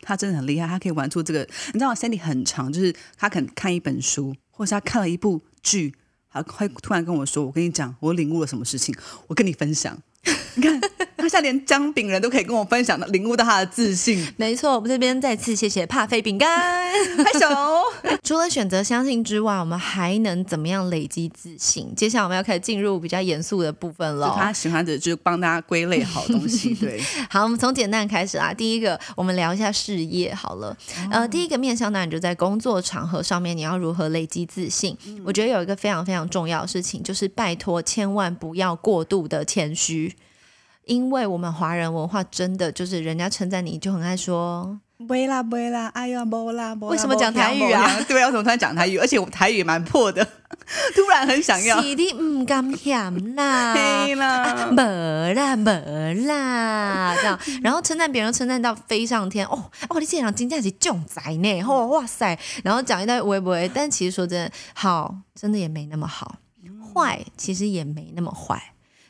[0.00, 1.48] 他真的很厉害，他可以玩出这个。
[1.68, 5.94] 你知道，Sandy 很长，就是他可能看一本书，或是他看了一部剧，
[6.26, 8.92] 还会突然跟我说：“我跟你讲，我领悟了什么事情，
[9.28, 9.96] 我跟你分享。”
[10.54, 10.80] 你看，
[11.16, 14.24] 他现在连姜饼人都可以跟我分享的，领悟到他的自信。
[14.36, 16.92] 没错，我们这边再次谢谢帕菲饼干。
[17.16, 17.48] 拍手。
[18.22, 21.92] 除了选择相信之外，我们还能怎么样累积自信？
[21.96, 24.34] 接下来我们要开始进入比较严肃的部分了。
[24.38, 26.74] 他喜欢的，就是帮大家归类好东西。
[26.74, 28.52] 对，好，我们从简单开始啦。
[28.52, 30.76] 第一个，我们聊一下事业好了。
[31.10, 34.96] 呃，第一个面向当然就在工作场合上面，你要如何累积自信？
[35.24, 40.11] 我觉得有一个非常非常重要的事情，就是拜托千万不要过度的谦虚。
[40.84, 48.00] 因为我们华人文化真的就是人家称赞你就很爱说，不会啦，不会啦，哎呀，不啦，不啦为什么讲台语啊？
[48.08, 48.98] 对啊，为什么突然讲台语？
[48.98, 50.24] 而且我台语也蛮破的，
[50.94, 51.80] 突然很想要。
[51.80, 66.36] 是你唔敢嫌啦，嘿啦，没啦没啦，这样，然后称赞别人称赞到飞上天，哦哦，你这人真正是重宅呢，哦哇塞，然后讲一堆微博，但其实说真的，好真的也没那么好，
[66.92, 68.60] 坏其实也没那么坏。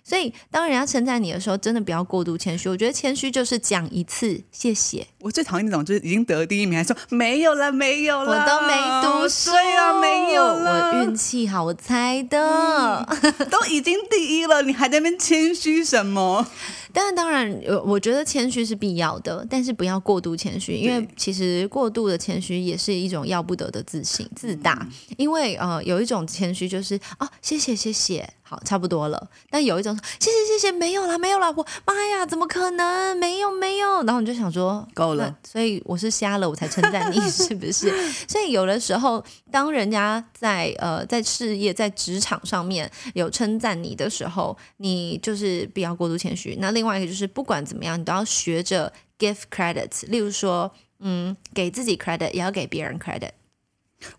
[0.04, 2.68] 所以，当人家称赞你的时候，真的不要过度谦虚。
[2.68, 13.06] 我觉得谦虚就是讲一次谢谢，我最讨厌那种就是已经得第一名，还说没有了，没有了我，都没读书，对啊，没有了，我运气好，我猜的。
[13.50, 16.46] 都已经第一了，你还在那边谦虚什么？
[16.92, 24.86] 但是当然，呃，我觉得谦虚是必要的，但是不要过度谦虚，因为其实过度的谦虚也是一种要不得的自信、自大。
[25.16, 29.30] 因为呃，有一种谦虚就是哦，谢谢谢谢，好，差不多了。
[29.48, 33.16] 但有一种谢谢谢谢，没有啦没有啦，我妈呀，怎么可能？
[33.16, 34.02] 没有没有。
[34.02, 37.90] 然后你就想说够了所以我是瞎了，我才称赞你， 是不是？
[38.28, 46.54] 所以有的时候，当人家在呃在事业、在职场上面有称赞你的时候，你就是不要过度谦虚。
[46.60, 50.06] 那另外一个就是，不管怎么样，你都要学着 give credit。
[50.08, 53.30] 例如说，嗯，给自己 credit，也要给别人 credit。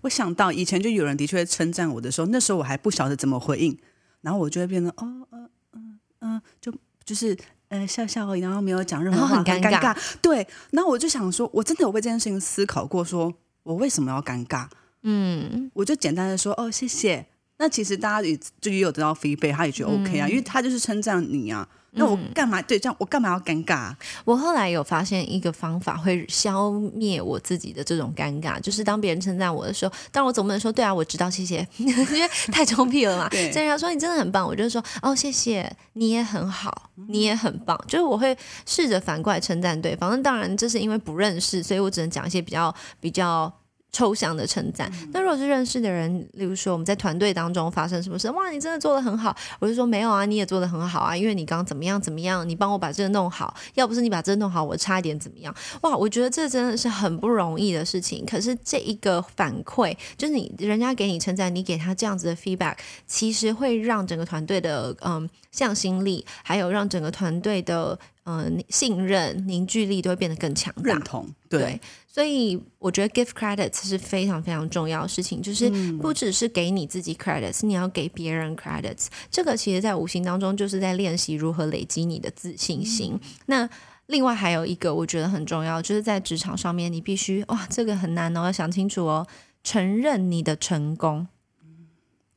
[0.02, 3.78] 我想到以前就有人的确称赞我的时候，那时候我还不晓得怎么回应，
[4.24, 6.74] 然后我就会变成哦，嗯嗯嗯，就
[7.06, 13.32] 就是呃笑笑而已，然后没有讲任何话，很尴很尴尴尬对，然后我就想说，我真的有为这件事情思考过说
[13.62, 14.68] 我为什么要尴尬？
[15.04, 17.28] 嗯，我就简单的说哦，谢谢。
[17.58, 21.68] 那其实大家也就也有得到 feedback，他也觉得 OK 啊，因为他就是称赞你啊。
[21.96, 22.96] 那我干嘛、对这样？
[23.00, 23.98] 我干嘛要尴尬、啊？
[24.26, 33.30] 我后来有发现一个方法，会消灭我自己的这种尴尬，就是当别人称赞我的时候，当我总不能说对啊，我知道，谢谢， 因为太臭屁了嘛。
[33.30, 40.10] 对所以人家说你真的很棒，我就说哦，谢谢，你也很好，你也很棒，就是我会试着反过来称赞对方。
[40.12, 43.54] 那当然这是因为不认识，所以我只能讲一些比较比较。
[43.94, 44.92] 抽象的称赞。
[45.14, 55.56] 那如果是认识的人，例如说我们在团队当中发生什么事，哇，你真的做的很好，我就说没有啊，你也做的很好啊，因为你刚刚怎么样怎么样，你帮我把这个弄好，要不是你把这个弄好，我差一点怎么样？
[55.84, 58.26] 哇，我觉得这真的是很不容易的事情。
[58.26, 62.76] 可是这一个反馈，就是你人家给你称赞，你给他这样子的 feedback，
[63.06, 71.00] 其实会让整个团队的嗯向心力，还有让整个团队的嗯信任凝聚力都会变得更强大认。
[71.02, 71.82] 同，对，对，
[72.14, 79.08] 所以我觉得 give credits 是非常非常重要的事情，就是不只是给你自己 credits，你要给别人 credits。
[79.32, 83.20] 这个其实在无形当中就是在练习如何累积你的自信心。
[83.48, 83.68] 那
[84.06, 89.26] 另外还有一个我觉得很重要，就是在职场上面，你必须哇，这个很难哦，要想清楚哦，
[89.64, 91.28] 承认你的成功。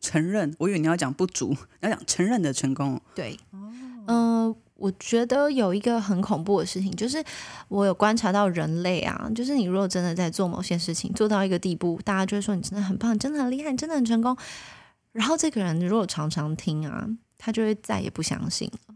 [0.01, 0.55] 承认。
[0.59, 1.51] 我以为你要讲不足，
[1.83, 2.99] 你要讲承认的成功。
[3.15, 3.39] 对，
[4.07, 7.23] 嗯、我觉得有一个很恐怖的事情，就是
[7.69, 14.37] 我有观察到人类啊，就是你如果真的在做某些事情做到一个地步，大家就会说你真的很棒，真的很厉害，真的很成功。
[15.13, 17.09] 然后这个人如果常常听啊，
[17.39, 18.95] 他就会再也不相信了。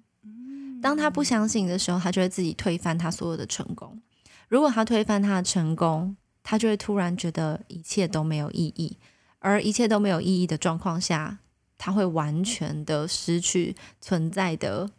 [0.83, 4.01] 当他不相信的时候，他就会自己推翻他所有的成功。
[4.49, 8.99] 如果他推翻他的成功，他就会突然觉得一切都没有意义，
[9.39, 11.39] 而一切都没有意义的状况下，
[11.79, 14.91] 他会完全的失去存在的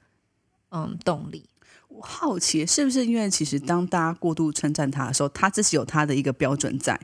[0.72, 1.46] 嗯动力。
[1.88, 7.00] 我好奇是不是因为其实当大家过度称赞他的时候，他自己有他的一个标准在。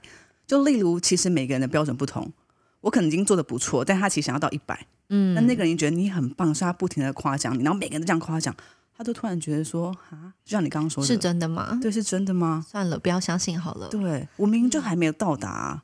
[0.48, 2.32] 就例如，其实每个人的标准不同，
[2.80, 4.88] 我可能已经做的不错，但他其实想要到一百。
[5.10, 8.56] 嗯那那个人觉得你很棒，所以他不停的夸奖你，然后每个人都这样夸奖，
[8.98, 11.78] 他都突然觉得说啊，就像你刚刚说的，是真的吗？
[11.82, 12.66] 对，是真的吗？
[12.66, 13.90] 算了，不要相信好了。
[13.90, 15.84] 对我明明就还没有到达、啊，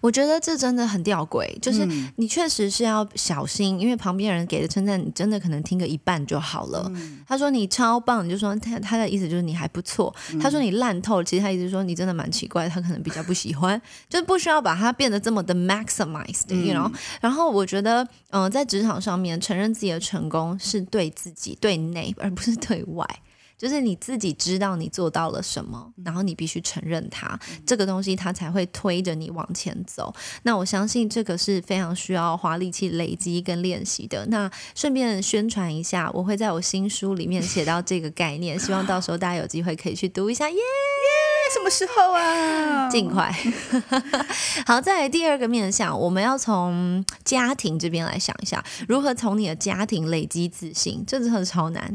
[0.00, 6.90] 我觉得这真的很吊诡，就是嗯你确实是要小心，因为旁边人给的称赞，你真的可能听个一半就好了。
[7.26, 10.14] 他说你超棒，你就说他他的意思就是你还不错。
[10.40, 23.06] 他说你烂透了，其实他意思说你真的蛮奇怪，他可能比较不喜欢，就是不需要把它变得这么的 maximized，you know、然后我觉得，嗯、在职场上面承认自己的成功是对自己对内，而不是对外。
[23.58, 30.14] 就是你自己知道你做到了什么，然后你必须承认它，这个东西它才会推着你往前走。
[30.44, 34.24] 那我相信这个是非常需要花力气累积跟练习的。
[34.26, 40.56] 那顺便宣传一下，我会在我新书里面写到这个概念，希望到时候大家有机会可以去读一下，耶！
[41.52, 42.88] 什么时候啊？
[42.92, 43.34] 尽快。
[44.66, 51.92] 好，再来第二个面向，我们要从家庭这边来想一下，如何从你的家庭累积自信，这真的超难。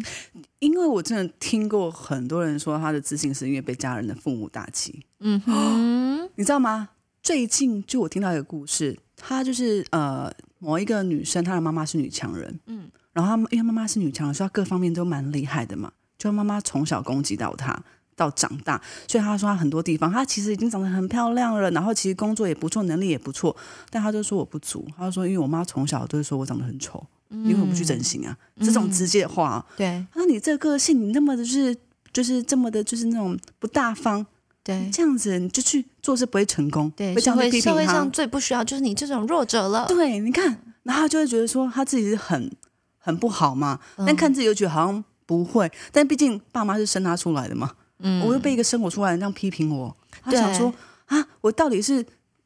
[0.64, 5.06] 因为我真的听过很多人说，他的自信是因为被家人的父母打击。
[5.20, 6.88] 嗯哼， 你知道吗？
[7.22, 15.92] 最近就我听到一个故事，她就是呃某一个女生，她的妈妈是女强人，嗯，然后她因为妈妈是女强人，所以她各方面都蛮厉害的嘛。
[16.18, 17.84] 就妈妈从小攻击到她，
[18.16, 23.54] 到长大，所以她说她很多地方，她其实已经长得很漂亮了，然后其实工作也不错，能力也不错，
[23.90, 31.76] 但她就说我不足，她就说因为我妈从小都是说我长得很丑，因为我不去整形啊，这种直接的话，对她说你这个个性，你那么的就是
[32.14, 34.26] 就是这么的，就是那种不大方。
[34.66, 38.10] 对这样子你就去做事不会成功，对，会这样子社会批评社会上。
[38.12, 39.86] 最不需要就是你这种弱者了。
[39.90, 40.46] 对，你看，
[40.84, 42.50] 然后他就会觉得说他自己是很
[42.98, 50.74] 很不好嘛，嗯但看自己又觉得好像不会，但毕竟爸妈是生他出来的嘛，嗯我又被一个生我出来的人这样批评我，他对想说
[51.08, 52.06] 啊，我到底是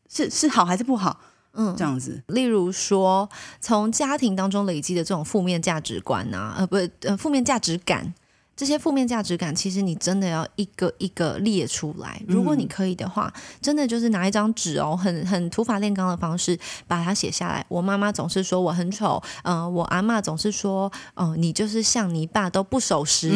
[0.09, 1.21] 是是好还是不好？
[1.53, 1.75] 嗯。
[1.77, 3.29] 这样子，例如说，
[3.59, 8.13] 从家庭当中累积的这种负面价值观啊，呃，不，呃，负面价值感，
[8.57, 12.19] 这些负面价值感，其实你真的要一个一个列出来。
[12.27, 17.63] 如果你可以的话，真的就是拿一张纸哦，很很土法炼钢的方式把它写下来。
[17.69, 23.31] 我妈妈总是说我很丑，嗯、我阿嬷总是说，嗯、你就是像你爸都不守时，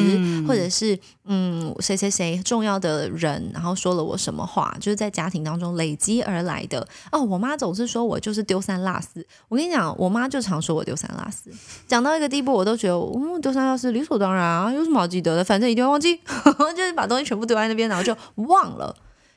[0.47, 6.86] 或者是嗯，谁谁谁重要的人，然后说了我什么话，就是在家庭当中累积而来的。
[7.12, 9.23] 哦，我妈总是说我就是丢三落四。
[9.47, 11.51] 我跟你讲，我妈就常说我丢三落四，
[11.88, 15.43] 讲到一个地步，我都觉得嗯，丢三落四理所当然啊，有什么好记得的？
[15.43, 16.15] 反正一定会忘记，
[16.76, 18.95] 就是把东西全部丢在那边，然后就忘了。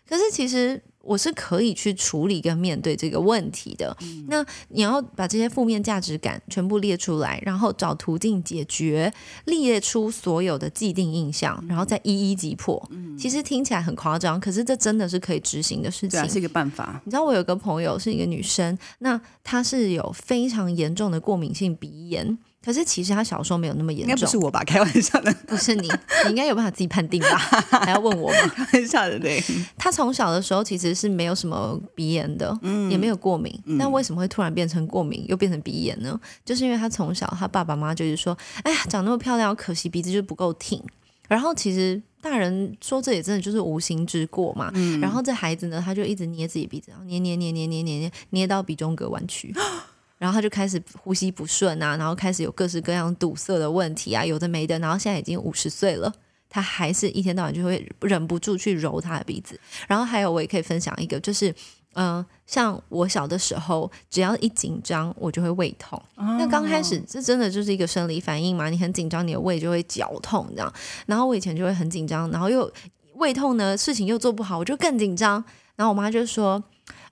[0.09, 3.97] 可是其实我是可以去处理跟面对这个问题的。
[4.29, 9.11] 那你要把这些负面价值感全部列出来，然后找途径解决，
[9.47, 12.87] 列出所有的既定印象，然后再一一击破。
[13.19, 16.29] 其实听起来很夸张，可是这真的是可以执行的事情对啊，。
[16.29, 17.01] 是一个办法。
[17.07, 24.65] 你知道我有个朋友是一个女生，那她是有非常严重的过敏性鼻炎，可是其实他小时候没有那么严应该不是，我吧？
[24.65, 25.87] 开玩笑的， 不是你，
[26.25, 27.37] 你应该有办法自己判定吧？
[27.85, 28.49] 还要问我吗？
[28.49, 29.43] 开玩笑的，对。
[29.77, 32.59] 他从小的时候其实是没有什么鼻炎的，
[32.91, 36.19] 也没有过敏，但为什么会突然变成过敏，又变成鼻炎呢？
[36.43, 40.83] 就是因为他从小他爸爸妈妈就是说，哎呀，长那么漂亮，可惜鼻子就是不够挺。
[41.29, 44.73] 然后其实大人说这也真的就是无心之过嘛。
[45.01, 49.55] 然后这孩子呢，他就一直捏自己鼻子，然后捏捏捏捏捏捏捏捏到鼻中隔弯曲。
[50.19, 54.79] 然后他就开始呼吸不顺啊，然后开始有各式各样堵塞的问题啊，有的没的。
[54.79, 56.13] 然后现在已经五十岁了，
[56.49, 59.59] 他还是一天到晚就会忍不住去揉他的鼻子。
[59.89, 61.51] 然后还有，我也可以分享一个，就是
[61.95, 66.01] 嗯、呃像我小的时候，只要一紧张，我就会胃痛。
[66.17, 70.73] 那刚开始这真的就是一个生理反应嘛，你很紧张，你的胃就会绞痛这样。
[71.07, 72.71] 然后我以前就会很紧张，然后又
[73.15, 75.43] 胃痛呢，事情又做不好，我就更紧张。
[75.77, 76.63] 然后我妈就说：“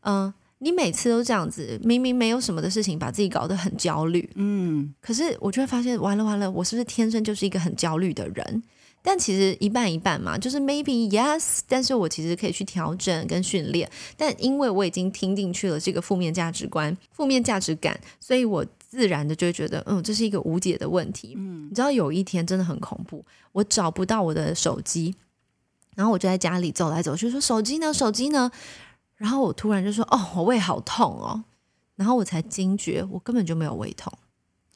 [0.04, 0.32] 嗯、
[0.62, 4.30] 你每次都这样子，明明没有什么的事情，把自己搞得很焦虑。
[4.36, 8.62] 嗯，可是我就会发现，完了完了，我是不是天生就是一个很焦虑的人？
[9.02, 13.90] 但其实一半一半嘛，就是 maybe yes，但是我其实可以去调整跟训练。
[14.16, 21.34] 但因为我已经听进去了这个负面价值观、负面价值感，所以我自然的就会觉得，嗯，这是一个无解的问题。
[21.36, 25.12] 嗯，你知道有一天真的很恐怖，我找不到我的手机，
[25.96, 28.52] 然后我就在家里走来走去，说手机呢，手机呢？
[29.22, 31.40] 然后我突然就说，哦，我胃好痛哦，
[31.94, 34.12] 然后我才惊觉，我根本就没有胃痛。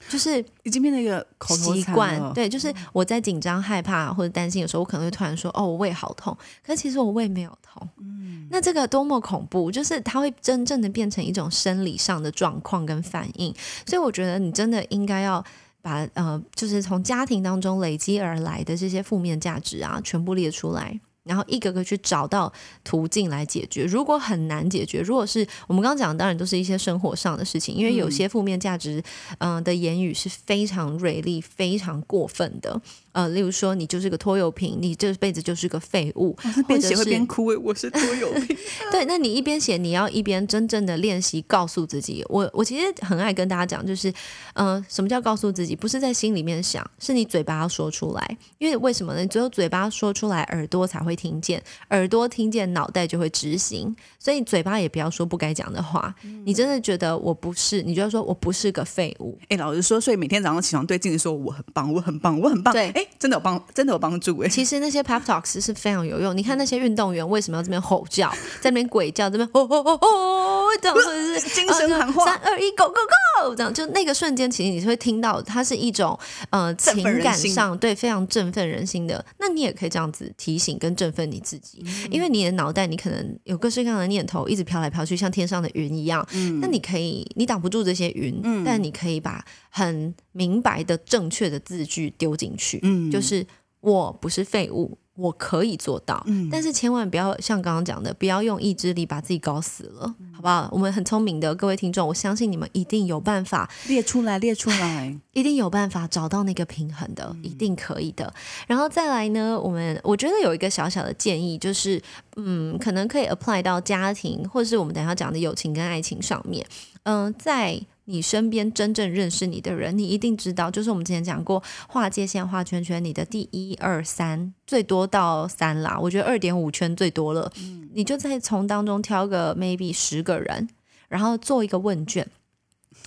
[0.09, 7.89] 就是已经变成一个口头习惯，对，就是我在紧张、害怕或者担心的时候，我可能会突然说：“哦，我胃好痛。”可是其实我胃没有痛。
[7.99, 9.73] 嗯那这个多么恐怖！
[9.73, 13.53] 就是它会真正的变成一种生理上的状况跟反应。
[13.85, 15.45] 所以我觉得你真的应该要
[15.83, 21.01] 把呃，就是从家庭当中累积而来的这些负面价值啊，全部列出来。
[21.27, 22.53] 然后一个个去找到
[22.85, 23.85] 途径来解决。
[23.85, 29.03] 如果很难解决，如果是我们刚刚讲的，当然都是一些生活上的事情，因为有些负面价值，
[29.39, 32.81] 嗯、的言语是非常锐利、非常过分的。
[33.13, 38.55] 呃，例如说，你就是个拖油瓶，你这辈子就是个废物，我是边写会或者是边哭诶，我是拖油瓶。
[38.93, 42.23] 对，那你一边写，你要一边真正的练习，告诉自己。
[42.29, 44.13] 我我其实很爱跟大家讲，就是，
[44.53, 45.75] 嗯、什么叫告诉自己？
[45.75, 48.37] 不是在心里面想，是你嘴巴要说出来。
[48.59, 49.23] 因为为什么呢？
[49.23, 56.15] 你只有嘴巴说出来，耳朵才会会听见，耳朵听见，脑袋就会执行，所以嘴巴也不要说不该讲的话。
[56.23, 59.37] 嗯你真的觉得我不是，你就要说我不是个废物。
[59.49, 62.73] 哎，老实说，所以每天早上起床对镜子说我很棒，我很棒，我很棒。
[62.73, 64.49] 对哎，真的有帮，真的有帮助哎。
[64.49, 66.37] 其实那些 pep talks 是非常有用。
[66.37, 72.95] 你看那些运动员为什么要这边吼叫， 在那边鬼叫，这边吼吼吼吼，这样或者是精神喊话三二一，go go
[73.41, 76.19] go，这样就那个瞬间，其实你是会听到它是一种
[76.51, 79.25] 呃情感上对非常振奋人心的。
[79.39, 82.09] 那你也可以这样子提醒跟振奋你自己，嗯。
[82.11, 86.27] 因为你的脑袋你可能有各式各样的念头一直飘来飘去，像天上的云一样。
[86.33, 86.61] 嗯。
[86.61, 93.11] 那你可以，你挡不住这些云，但你可以把很明白的、正确的字句丢进去，嗯。
[93.11, 93.47] 就是
[93.81, 96.23] 我不是废物，我可以做到。
[96.27, 100.69] 嗯但是千万不要像刚刚讲的，不要用意志力把自己搞死了，嗯好不好？
[100.71, 105.19] 我们很聪明的各位听众，我相信你们一定有办法，列出来，列出来。
[105.33, 108.33] 一定有办法找到那个平衡的，嗯一定可以的。
[108.67, 112.01] 然后再来呢，我们我觉得有一个小小的建议，就是
[112.37, 116.67] 嗯，可能可以 apply 到家庭，或是我们等一下讲的友情跟爱情上面。
[117.05, 125.99] 嗯、在你身边真正认识你的人，你一定知道，就是我们之前讲过画界限、画圈圈，你的第一、二、三，最多到三啦。
[126.01, 127.51] 我觉得二点五圈最多了。
[127.59, 130.69] 嗯你就再从当中挑个 maybe 十个人，
[131.09, 132.29] 然后做一个问卷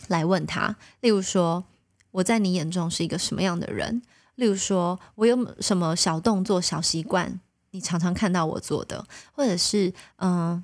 [0.08, 1.64] 来问他，例如说
[2.10, 4.02] 我在你眼中是一个什么样的人？
[4.34, 7.40] 例如说我有什么小动作、小习惯，
[7.72, 10.64] 你常常看到我做的，或者是嗯。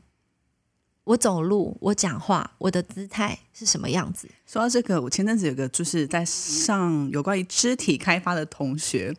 [1.05, 4.27] 我走路，我讲话，我的姿态是什么样子？
[4.47, 9.15] 说到这个，我前阵子有个就是在上有关于肢体开发的同学，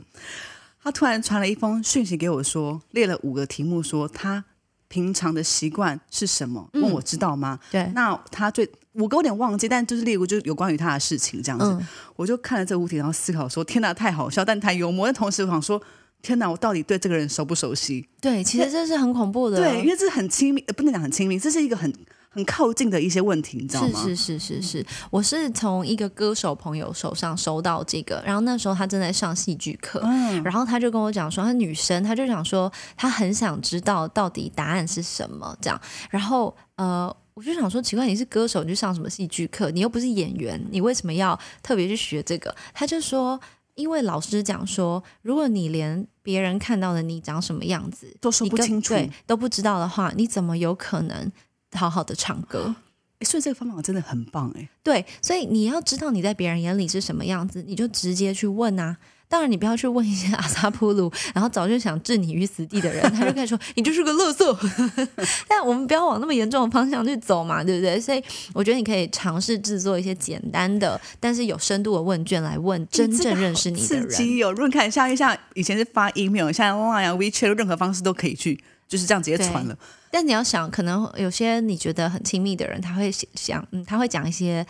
[0.83, 4.45] 他突然传了一封讯息给我说，列了五个题目，说他
[4.89, 6.69] 平常的习惯是什么？
[6.73, 7.61] 问我知道吗？
[7.71, 15.07] 对，那他最五个有点忘记，但就是例如就有关于他的事情这样子，嗯，我就看了这五题，然后思考说：天哪，太好笑，但太幽默。
[15.07, 15.81] 但同时我想说：
[16.27, 18.09] 天哪，我到底对这个人熟不熟悉？
[18.21, 19.59] 对，其实这是很恐怖的。
[19.59, 21.93] 对，因为这是很亲密，呃不能讲很亲密，这是一个很
[22.31, 24.03] 很靠近的一些问题，你知道吗？
[24.03, 37.17] 是是是是是，我是从一个歌手朋友手上收到这个，然后那时候他正在上戏剧课，嗯然后他就跟我讲说，他女生，他就想说，他很想知道到底答案是什么，这样，然后呃。
[37.37, 39.71] 我就想说，奇怪，你是歌手，你去上什么戏剧课？
[39.71, 42.57] 你又不是演员，你为什么要特别去学这个？
[42.73, 43.39] 他就说，
[43.77, 51.31] 因为老师讲说，如果你连别人看到的你长什么样子都说你不清楚对，都不知道的话，你怎么有可能
[51.73, 52.75] 好好的唱歌？
[53.21, 54.69] 诶所以这个方法真的很棒哎。
[54.83, 58.97] 对，所以你要知道你在别人眼里是什么样子，你就直接去问啊。
[59.29, 64.97] 当然，你不要去问一些阿萨普鲁，然后早就想置你于死地的人，他就开始说你就是个垃圾。
[65.49, 68.01] 但我们不要往那么严重的方向去走嘛，对不对？
[68.01, 68.23] 所以
[68.55, 74.09] 我觉得你可以尝试制作一些简单的，但是有深度的问卷来问真正认识你的刺人。
[74.09, 74.53] 激哦！
[74.53, 79.77] 润看像像以前是发 email，现在 Line 啊、WeChat 任何方式都可以去，就是这样直接传了。
[80.11, 84.65] 但你要想，可能有些你觉得很亲密的人，他会想，嗯，他会讲一些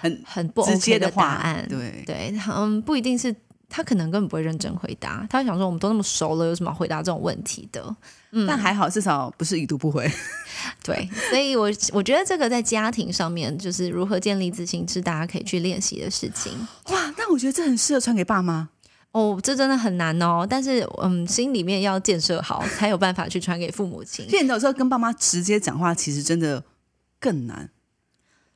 [0.00, 3.34] 很很不直接话答案，对对，嗯，不一定是
[3.74, 7.82] 他可能根本不会认真回答，他会想说我们都那么熟了，有什么回答这种问题的？
[8.32, 10.06] 嗯，但还好，至少不是已读不回。
[10.84, 16.52] 对，所以我我觉得这个在家庭上面，就是如何建立自信，是大家可以去练习的事情。
[16.90, 18.68] 哇，那我觉得这很适合传给爸妈。
[19.12, 24.28] 哦，这真的很难哦，但是嗯，心里面要建设好，才有办法去传给父母亲。
[24.28, 26.62] 所以有时候跟爸妈直接讲话，其实真的
[27.18, 27.70] 更难。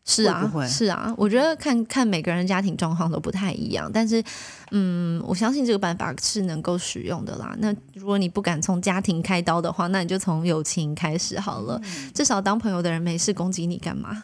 [0.08, 4.22] 是啊，会不会是啊，我觉得看看每个人家庭状况都不太一样，但是，
[4.70, 7.54] 嗯，我相信这个办法是能够使用的啦。
[7.58, 11.80] 那如果你不敢从家庭开刀的话，那你就从友情开始好了。
[11.84, 14.22] 嗯至少当朋友的人没事攻击你干嘛？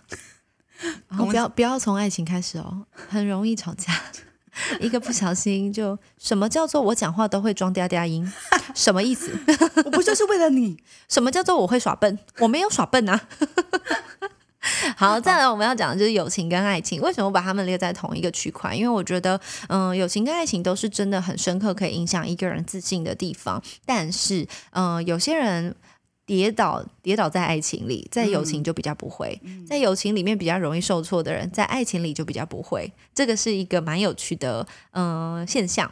[1.09, 3.93] 然 后不要不要从爱情开始哦，很容易吵架。
[4.81, 8.31] 一个不小心就什么叫做我讲话都会装嗲嗲音？
[8.75, 9.31] 什么意思？
[9.85, 10.77] 我不就是为了你？
[11.09, 12.19] 什么叫做我会耍笨？
[12.39, 13.21] 我没有耍笨啊。
[14.97, 17.01] 好，再来我们要讲的就是友情跟爱情。
[17.01, 18.75] 为什么我把他们列在同一个区块？
[18.75, 23.61] 因为我觉得，嗯，友情跟爱情都是真的很深刻，可以影响一个人自信的地方。
[23.85, 25.75] 但是，嗯，有些人
[26.25, 29.41] 跌倒跌倒在爱情里，在友情就比较不会。
[29.67, 32.91] 在友情里面比较容易受挫的人，在爱情里就比较不会。
[33.13, 35.91] 这个是一个蛮有趣的，嗯、现象。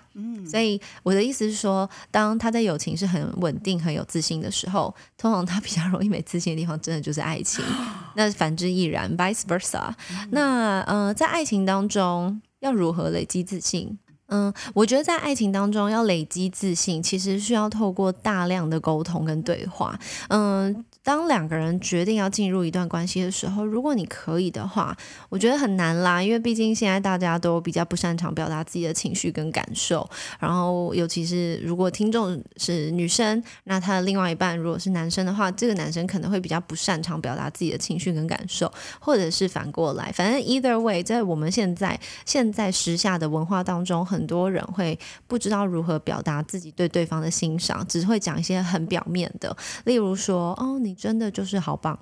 [0.48, 7.64] 所以我的意思是说，当他在友情是很稳定、很有自信的时候，通常他比较容易没自信的地方，真的就是爱情。
[8.14, 9.92] 那反之亦然，vice versa。
[10.30, 13.98] 那呃，在爱情当中要如何累积自信？
[14.30, 19.98] 嗯，我觉得在爱情当中要累积自信，其实需要透过大量的沟通跟对话。
[20.28, 24.96] 嗯，当两个人决定要进入一段关系的时候，如果你可以的话，
[25.28, 38.70] 我觉得很难啦，因为毕竟现在大家都比较不擅长表达自己的情绪跟感受，然后尤其是如果听众是女生，那她的另外一半如果是男生的话，这个男生可能会比较不擅长表达自己的情绪跟感受，
[39.00, 51.96] 或者是反过来，反正 either way，在我们现在现在时下的文化当中，很多人会不知道如何表达自己对对方的欣赏，只会讲一些很表面的，例如说，哦，你你真的就是好棒。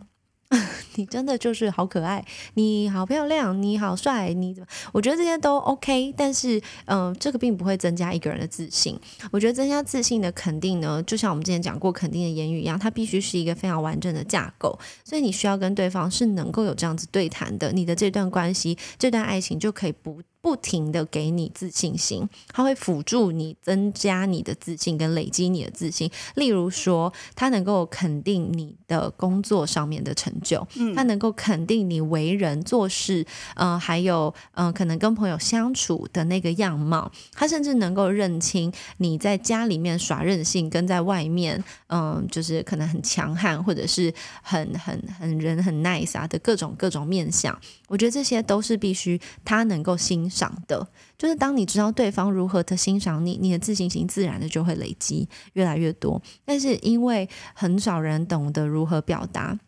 [0.95, 2.25] 你真的就是好可爱，
[2.55, 4.67] 你好漂亮，你好帅，你怎么？
[4.93, 8.99] 我觉得这些都 OK，但是，嗯、这个并不会增加一个人的自信。
[9.31, 26.11] 我觉得增加自信的肯定呢，就像我们之前讲过肯定的言语一样，它必须是一个非常完整的架构，所以你需要跟对方是能够有这样子对谈的，你的这段关系、这段爱情就可以不不停的给你自信心，它会辅助你增加你的自信跟累积你的自信。
[26.37, 33.27] 例如说，它能够肯定你的工作上面的成就，它能够肯定你为人做事，
[33.57, 47.55] 呃，还有嗯、呃可能跟朋友相处的那个样貌，它甚至能够认清你在家里面耍任性，跟在外面，嗯、就是可能很强悍，或者是很很很人很 nice 啊的各种各种面相。
[47.89, 50.87] 我觉得这些都是必须他能够欣赏的。
[51.17, 56.23] 就是当你知道对方如何的欣赏你，你的自信心自然的就会累积越来越多。
[56.45, 59.59] 但是因为很少人懂得如何表达，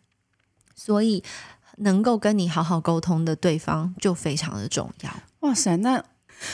[0.75, 1.21] 所以
[1.77, 5.11] 能够跟你好好沟通的对方就非常的重要。
[5.41, 6.03] 哇塞，那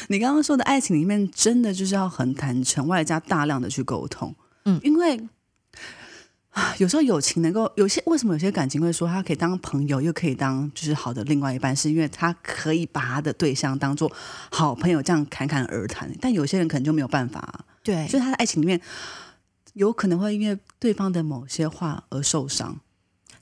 [0.08, 4.34] 你刚刚说的爱情里面，真的就是要很坦诚，外加大量的去沟通。
[4.66, 5.22] 嗯因为
[6.58, 14.12] 啊，有时候友情能够有些为什么有些感情会说他可以当朋友，又可以当就是好的另外一半，是因为他可以把他的对象当做
[14.50, 16.12] 好朋友，这样侃侃而谈。
[16.20, 18.82] 但有些人可能就没有办法啊、对所以他的爱情里面
[19.74, 22.76] 有可能会因为对方的某些话而受伤。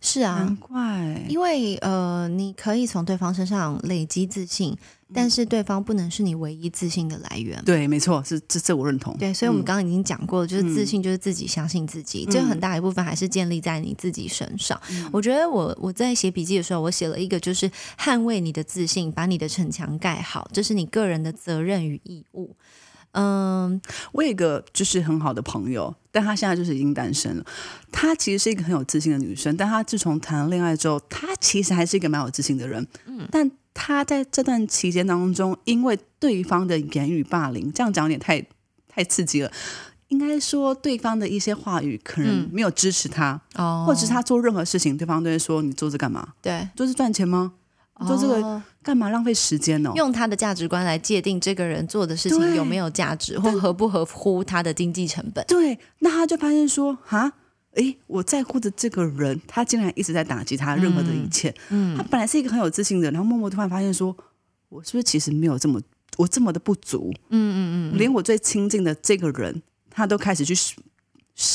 [0.05, 4.77] 是啊难，怪，因为呃，你可以从对方身上累积自信，
[5.11, 7.59] 但是对方不能是你唯一自信的来源。
[7.65, 9.17] 对，没错，是这这我认同。
[9.17, 14.79] 对，所以我们嗯刚刚已经讲过了，就是自信就是自己相信自己，这很大一部分还是建立在你自己身上。
[15.11, 17.67] 我觉得我我在写笔记的时候，我写了一个，就是
[17.99, 22.55] 捍卫你的自信，把你的城墙盖好，这是你个人的责任与义务。
[23.15, 27.45] 嗯，我有一个就是很好的朋友，但她现在就是已经单身了。
[27.91, 32.85] 她其实是一个很有自信的女生，但她自从谈了恋爱之后，她其实还是一个蛮有自信的人。
[33.05, 38.45] 嗯，但她在这段期间当中，因为对方的言语霸凌，这样讲有点太
[38.87, 39.51] 太刺激了。
[40.09, 46.33] 应该说，对方的一些话语可能嗯没有支持她，哦，或者是她做任何事情，对方都会说：“你做这干嘛？
[46.43, 47.53] 对做这赚钱吗？
[47.99, 49.09] 你做这个哦干嘛？
[49.09, 55.45] 浪费时间哦。”用他的价值观来界定这个人做的事情有没有价值，或合不合乎他的经济成本。
[55.47, 57.31] 对，那他就发现说，哈，
[57.75, 61.53] 诶，我在乎的这个人，他竟然一直在打击他任何的一切。
[61.69, 64.15] 嗯他本来是一个很有自信的人，然后默默突然发现说，
[64.69, 65.81] 我是不是其实没有这么，
[66.17, 67.13] 我这么的不足？
[67.29, 70.55] 嗯嗯嗯，连我最亲近的这个人，他都开始去，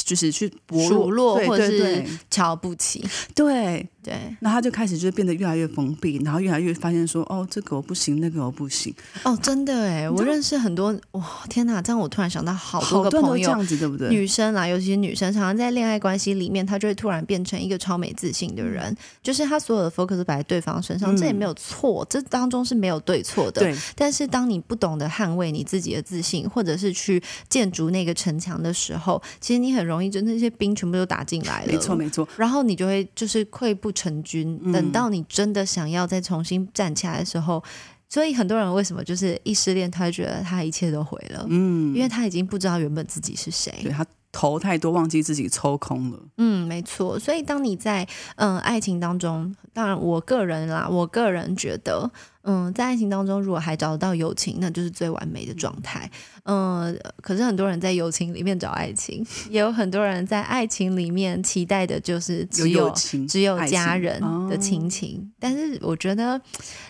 [0.05, 3.03] 就是去薄数落或者是瞧不起，
[3.35, 4.13] 对，对。
[4.41, 11.81] 然后他就开始就是变得越来越封闭，然后越来越发现说，哦，这个我不行，那个我不行，哦，真的哎，我认识很多哇，天哪！
[11.81, 14.11] 这样我突然想到好多个朋友，这样子，对不对？
[14.11, 23.63] 女生啦，尤其是女生，常常在恋爱关系里面，她就会突然变成一个超没自信的人，就是她所有的 focus 摆在对方身上，嗯这也没有错，这当中是没有对错的。
[23.63, 31.73] 对，但是当你不懂得捍卫你自己的自信，或者是去建筑那个城墙的时候，其实你很容易就那些兵全部都打进来了。
[31.73, 34.59] 没错没错，然后你就会就是溃不成军。
[34.63, 37.63] 嗯等到你真的想要再重新站起来的时候，
[38.09, 43.73] 所以很多人为什么就是一失恋，他就觉得他一切都毁了，嗯，因为他已经不知道原本自己是谁。
[43.83, 46.19] 对他头太多，忘记自己抽空了。
[46.37, 47.19] 嗯，没错。
[47.19, 48.07] 所以当你在
[48.37, 52.11] 嗯爱情当中，当然我个人啦，我个人觉得，
[52.43, 56.11] 嗯，在爱情当中如果还找得到友情，那就是最完美的状态。
[56.45, 66.41] 嗯，可是很多人在友情里面找爱情， 也有很多人在爱情里面期待的就是只有有友情，只有家人的哦亲情，但是我觉得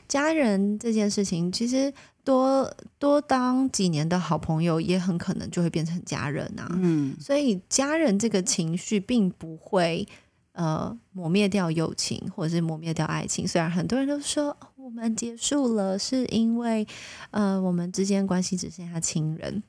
[0.07, 1.93] 家人这件事情，其实
[2.25, 6.69] 多多当几年的好朋友，也很可能就会变成家人啊。
[6.75, 10.07] 嗯，所以家人这个情绪并不会
[10.53, 13.47] 呃磨灭掉友情，或者是磨灭掉爱情。
[13.47, 16.87] 虽然很多人都说哦我们结束了，是因为
[17.31, 19.63] 呃我们之间关系只剩下亲人。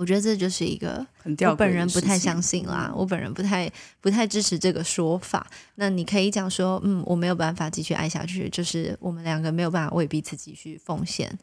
[0.00, 3.70] 我觉得这就是一个很吊我本人不太相信啦，我本人不太
[4.00, 5.46] 不太支持这个说法。
[5.74, 11.38] 那你可以讲说，嗯，我没有办法继续爱下去，就是我们两个没有办法为彼此继续奉献。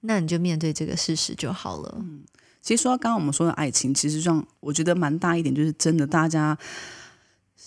[0.00, 1.96] 那你就面对这个事实就好了。
[2.00, 2.22] 嗯
[2.62, 6.56] 其实说到刚刚我们说的爱情，其实上我觉得蛮大一点，就是真的大家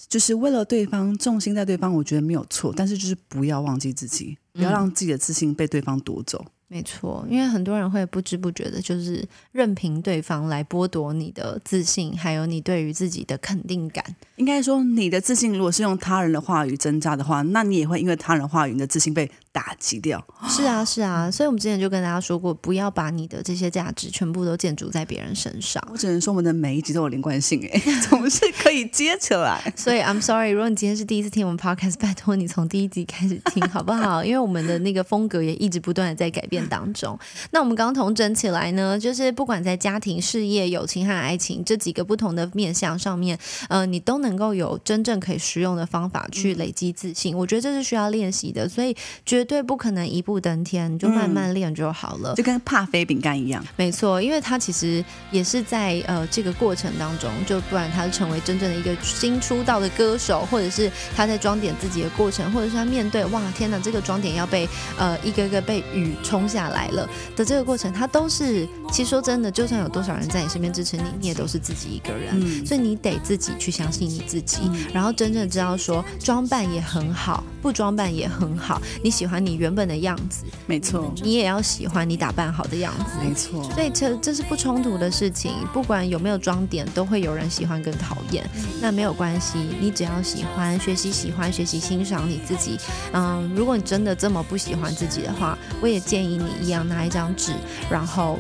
[0.07, 6.43] 就是为了对方，重心在对方，我觉得没有错，但是就是不要忘记自己，不要让自己的自信被对方夺走。
[6.74, 14.03] 没错，因为很多人会不知不觉的，就是任凭对方来剥夺你的自信，还有你对于自己的肯定感。
[14.38, 20.22] 应该说，你的自信如果是用他人的话语增加的话，那你也会因为他人话语，你的自信被打击掉。
[20.49, 25.82] 是啊，是啊，所以我们之前就跟大家说过，不要把你的这些价值全部都建筑在别人身上。
[25.91, 27.80] 我只能说，我们的每一集都有连贯性，哎，
[28.10, 29.62] 总是可以接起来。
[29.78, 34.24] 所以 I'm sorry，如果你今天是第一次听我们 podcast，拜托你从第一集开始听好不好？
[34.26, 37.18] 因为我们的那个风格也一直不断的在改变当中。
[37.51, 43.38] 那我们刚统整起来呢，就是不管在家庭、事业、友情和爱情这几个不同的面向上面，
[43.70, 47.38] 呃，你都能够有真正可以实用的方法去累积自信。
[47.38, 48.95] 我觉得这是需要练习的，所以
[49.26, 52.34] 绝对不可能一步登天，你就慢慢练就好了。
[52.36, 64.68] 就跟帕菲饼干一样，没错，因为他其实也是在呃这个过程当中，就不然他成为真正的一个新出道的歌手，或者是他在装点自己的过程，或者是他面对哇天哪，这个装点要被
[64.98, 74.60] 呃一个个被雨冲下来了的这个过程，他都是其实说真的，就算有多少人在你身边支持你，你也都是自己一个人，嗯所以你得自己去相信你自己，
[74.94, 83.63] 然后真正知道说装扮也很好，不装扮也很好，你喜欢你原本的样子，没错，你也要喜欢你打扮好的样子，没错。
[83.71, 88.43] 所以这这是不冲突的事情，不管有没有装点，都会有人喜欢跟讨厌，
[88.81, 92.77] 那没有关系，你只要喜欢，学习喜欢，学习欣赏你自己。
[93.13, 97.51] 嗯，如果你真的这么不喜欢自己的话，我也建议你一样拿一张纸，
[97.89, 98.39] 然后。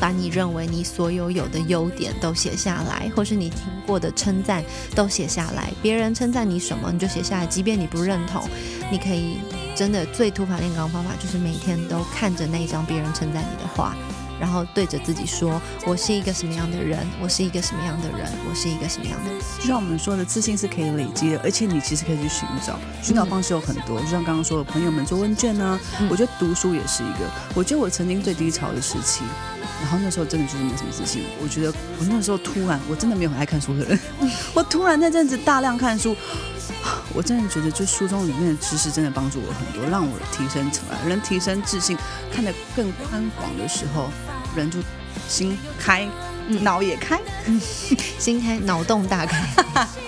[0.00, 5.70] 把你认为你所有有的优点都写下来，或是你听过的称赞都写下来。
[5.82, 8.48] 别人称赞你什么，你就写下来，即便你不认同，
[8.90, 9.38] 你可以
[9.74, 13.96] 真的最土法炼钢的方法就是每天都看着那一张别人称赞你的话，
[14.40, 17.06] 然后对着自己说：“我是一个什么样的人？
[17.20, 18.28] 我是一个什么样的人？
[18.48, 24.00] 我是一个什么样的人就像我们说的，自信是可以累积的，而且你其实可以去寻找，寻找方式有很多。
[24.00, 27.28] 就像刚刚说的，朋友们做问卷呢、嗯我觉得读书也是一个。
[27.54, 29.22] 我觉得我曾经最低潮的时期，
[29.80, 31.24] 然后那时候真的就是没什么自信。
[31.42, 33.98] 我觉得我那时候突然，我真的没有很爱看书的人，
[34.54, 36.16] 我突然那阵子大量看书。
[37.12, 41.08] 我真的觉得，就书中里面的知识真的帮助我很多，让我提升起来。
[41.08, 41.96] 人提升自信，
[42.32, 44.10] 看得更宽广的时候，
[44.54, 44.78] 人就
[45.26, 46.06] 心开，
[46.60, 47.18] 脑也开。
[48.18, 49.44] 心开，脑洞大开。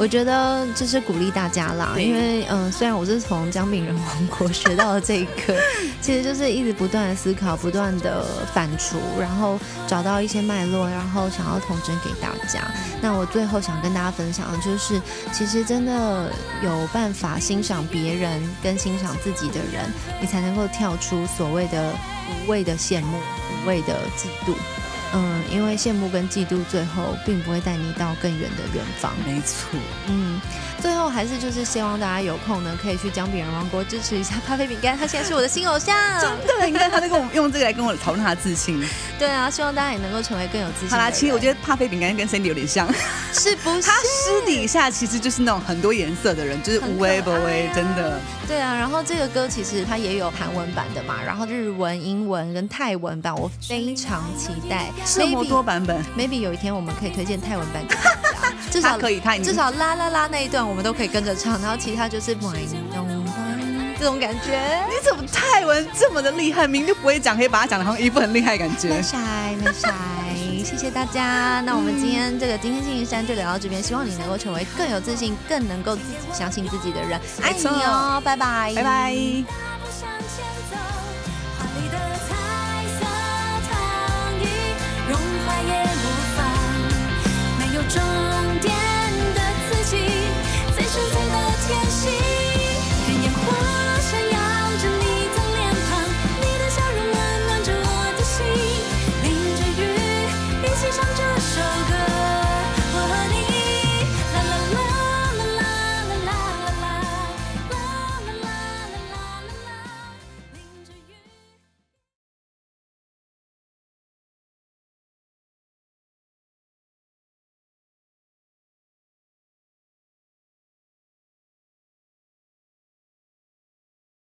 [0.00, 5.54] 我觉得就是鼓励大家啦，因为嗯、呃虽然我是从姜饼人王国学到了这一课，
[6.00, 8.24] 其实就是一直不断的思考，不断的
[8.54, 12.66] 反刍，然后找到一些脉络，然后想要统整给大家。
[13.02, 14.98] 那我最后想跟大家分享的就是，
[15.34, 16.32] 其实真的
[16.62, 21.92] 有办法欣赏别人跟欣赏自己的人，你才能够跳出所谓的
[22.46, 24.54] 无谓的羡慕、无谓的嫉妒。
[25.12, 29.12] 嗯，因为羡慕跟嫉妒最后并不会带你到更远的远方。
[29.26, 29.78] 没错。
[30.08, 30.40] 嗯，
[30.80, 35.96] 最后还是就是希望大家有空呢，可以去姜饼人王国支持一下咖啡饼干，他现在是我的新偶像。
[36.20, 36.30] 真
[36.60, 38.80] 的，你看他在跟我用这个来跟我讨论他的自信。
[39.18, 40.90] 对啊，希望大家也能够成为更有自信。
[40.90, 42.86] 好啦，其实我觉得咖啡饼干跟 Cindy 有点像，
[43.32, 43.82] 是不 是？
[43.82, 48.20] 他私底下其实就是那种很多颜色的人，就是无微不微，真的。
[48.50, 54.90] 对啊，然后这个歌其实它也有韩文版的嘛，然后日文、英文跟泰文版，我非常期待。
[55.06, 64.84] 这么多版本，maybe 有一天我们可以推荐泰文版给大家， 至少可以，他至少啦啦啦那一段我们都可以跟着唱，然后其他就是这种感觉。
[64.88, 66.66] 你怎么泰文这么的厉害？
[66.66, 69.00] 明明就不会讲，可以把它讲的好像一副很厉害的感觉没。
[69.00, 69.16] 晒
[69.62, 69.94] 没晒，
[70.64, 71.60] 谢谢大家。
[71.64, 77.20] 那我们今天这个今天星期三就聊到这边，希望你能够成为更有自信、更能够自己相信自己的人。
[77.42, 79.14] 爱你哦，拜拜，拜拜。
[79.48, 80.76] 大步向前走，
[81.58, 81.96] 华丽的
[82.28, 82.30] 彩
[82.98, 83.00] 色
[83.70, 83.72] 糖
[84.40, 84.44] 衣，
[85.08, 86.04] 融化也无
[86.36, 86.38] 妨。
[87.58, 87.96] 没有终
[88.60, 88.70] 点
[89.34, 89.38] 的
[89.70, 89.92] 自己，
[90.74, 91.34] 最纯粹的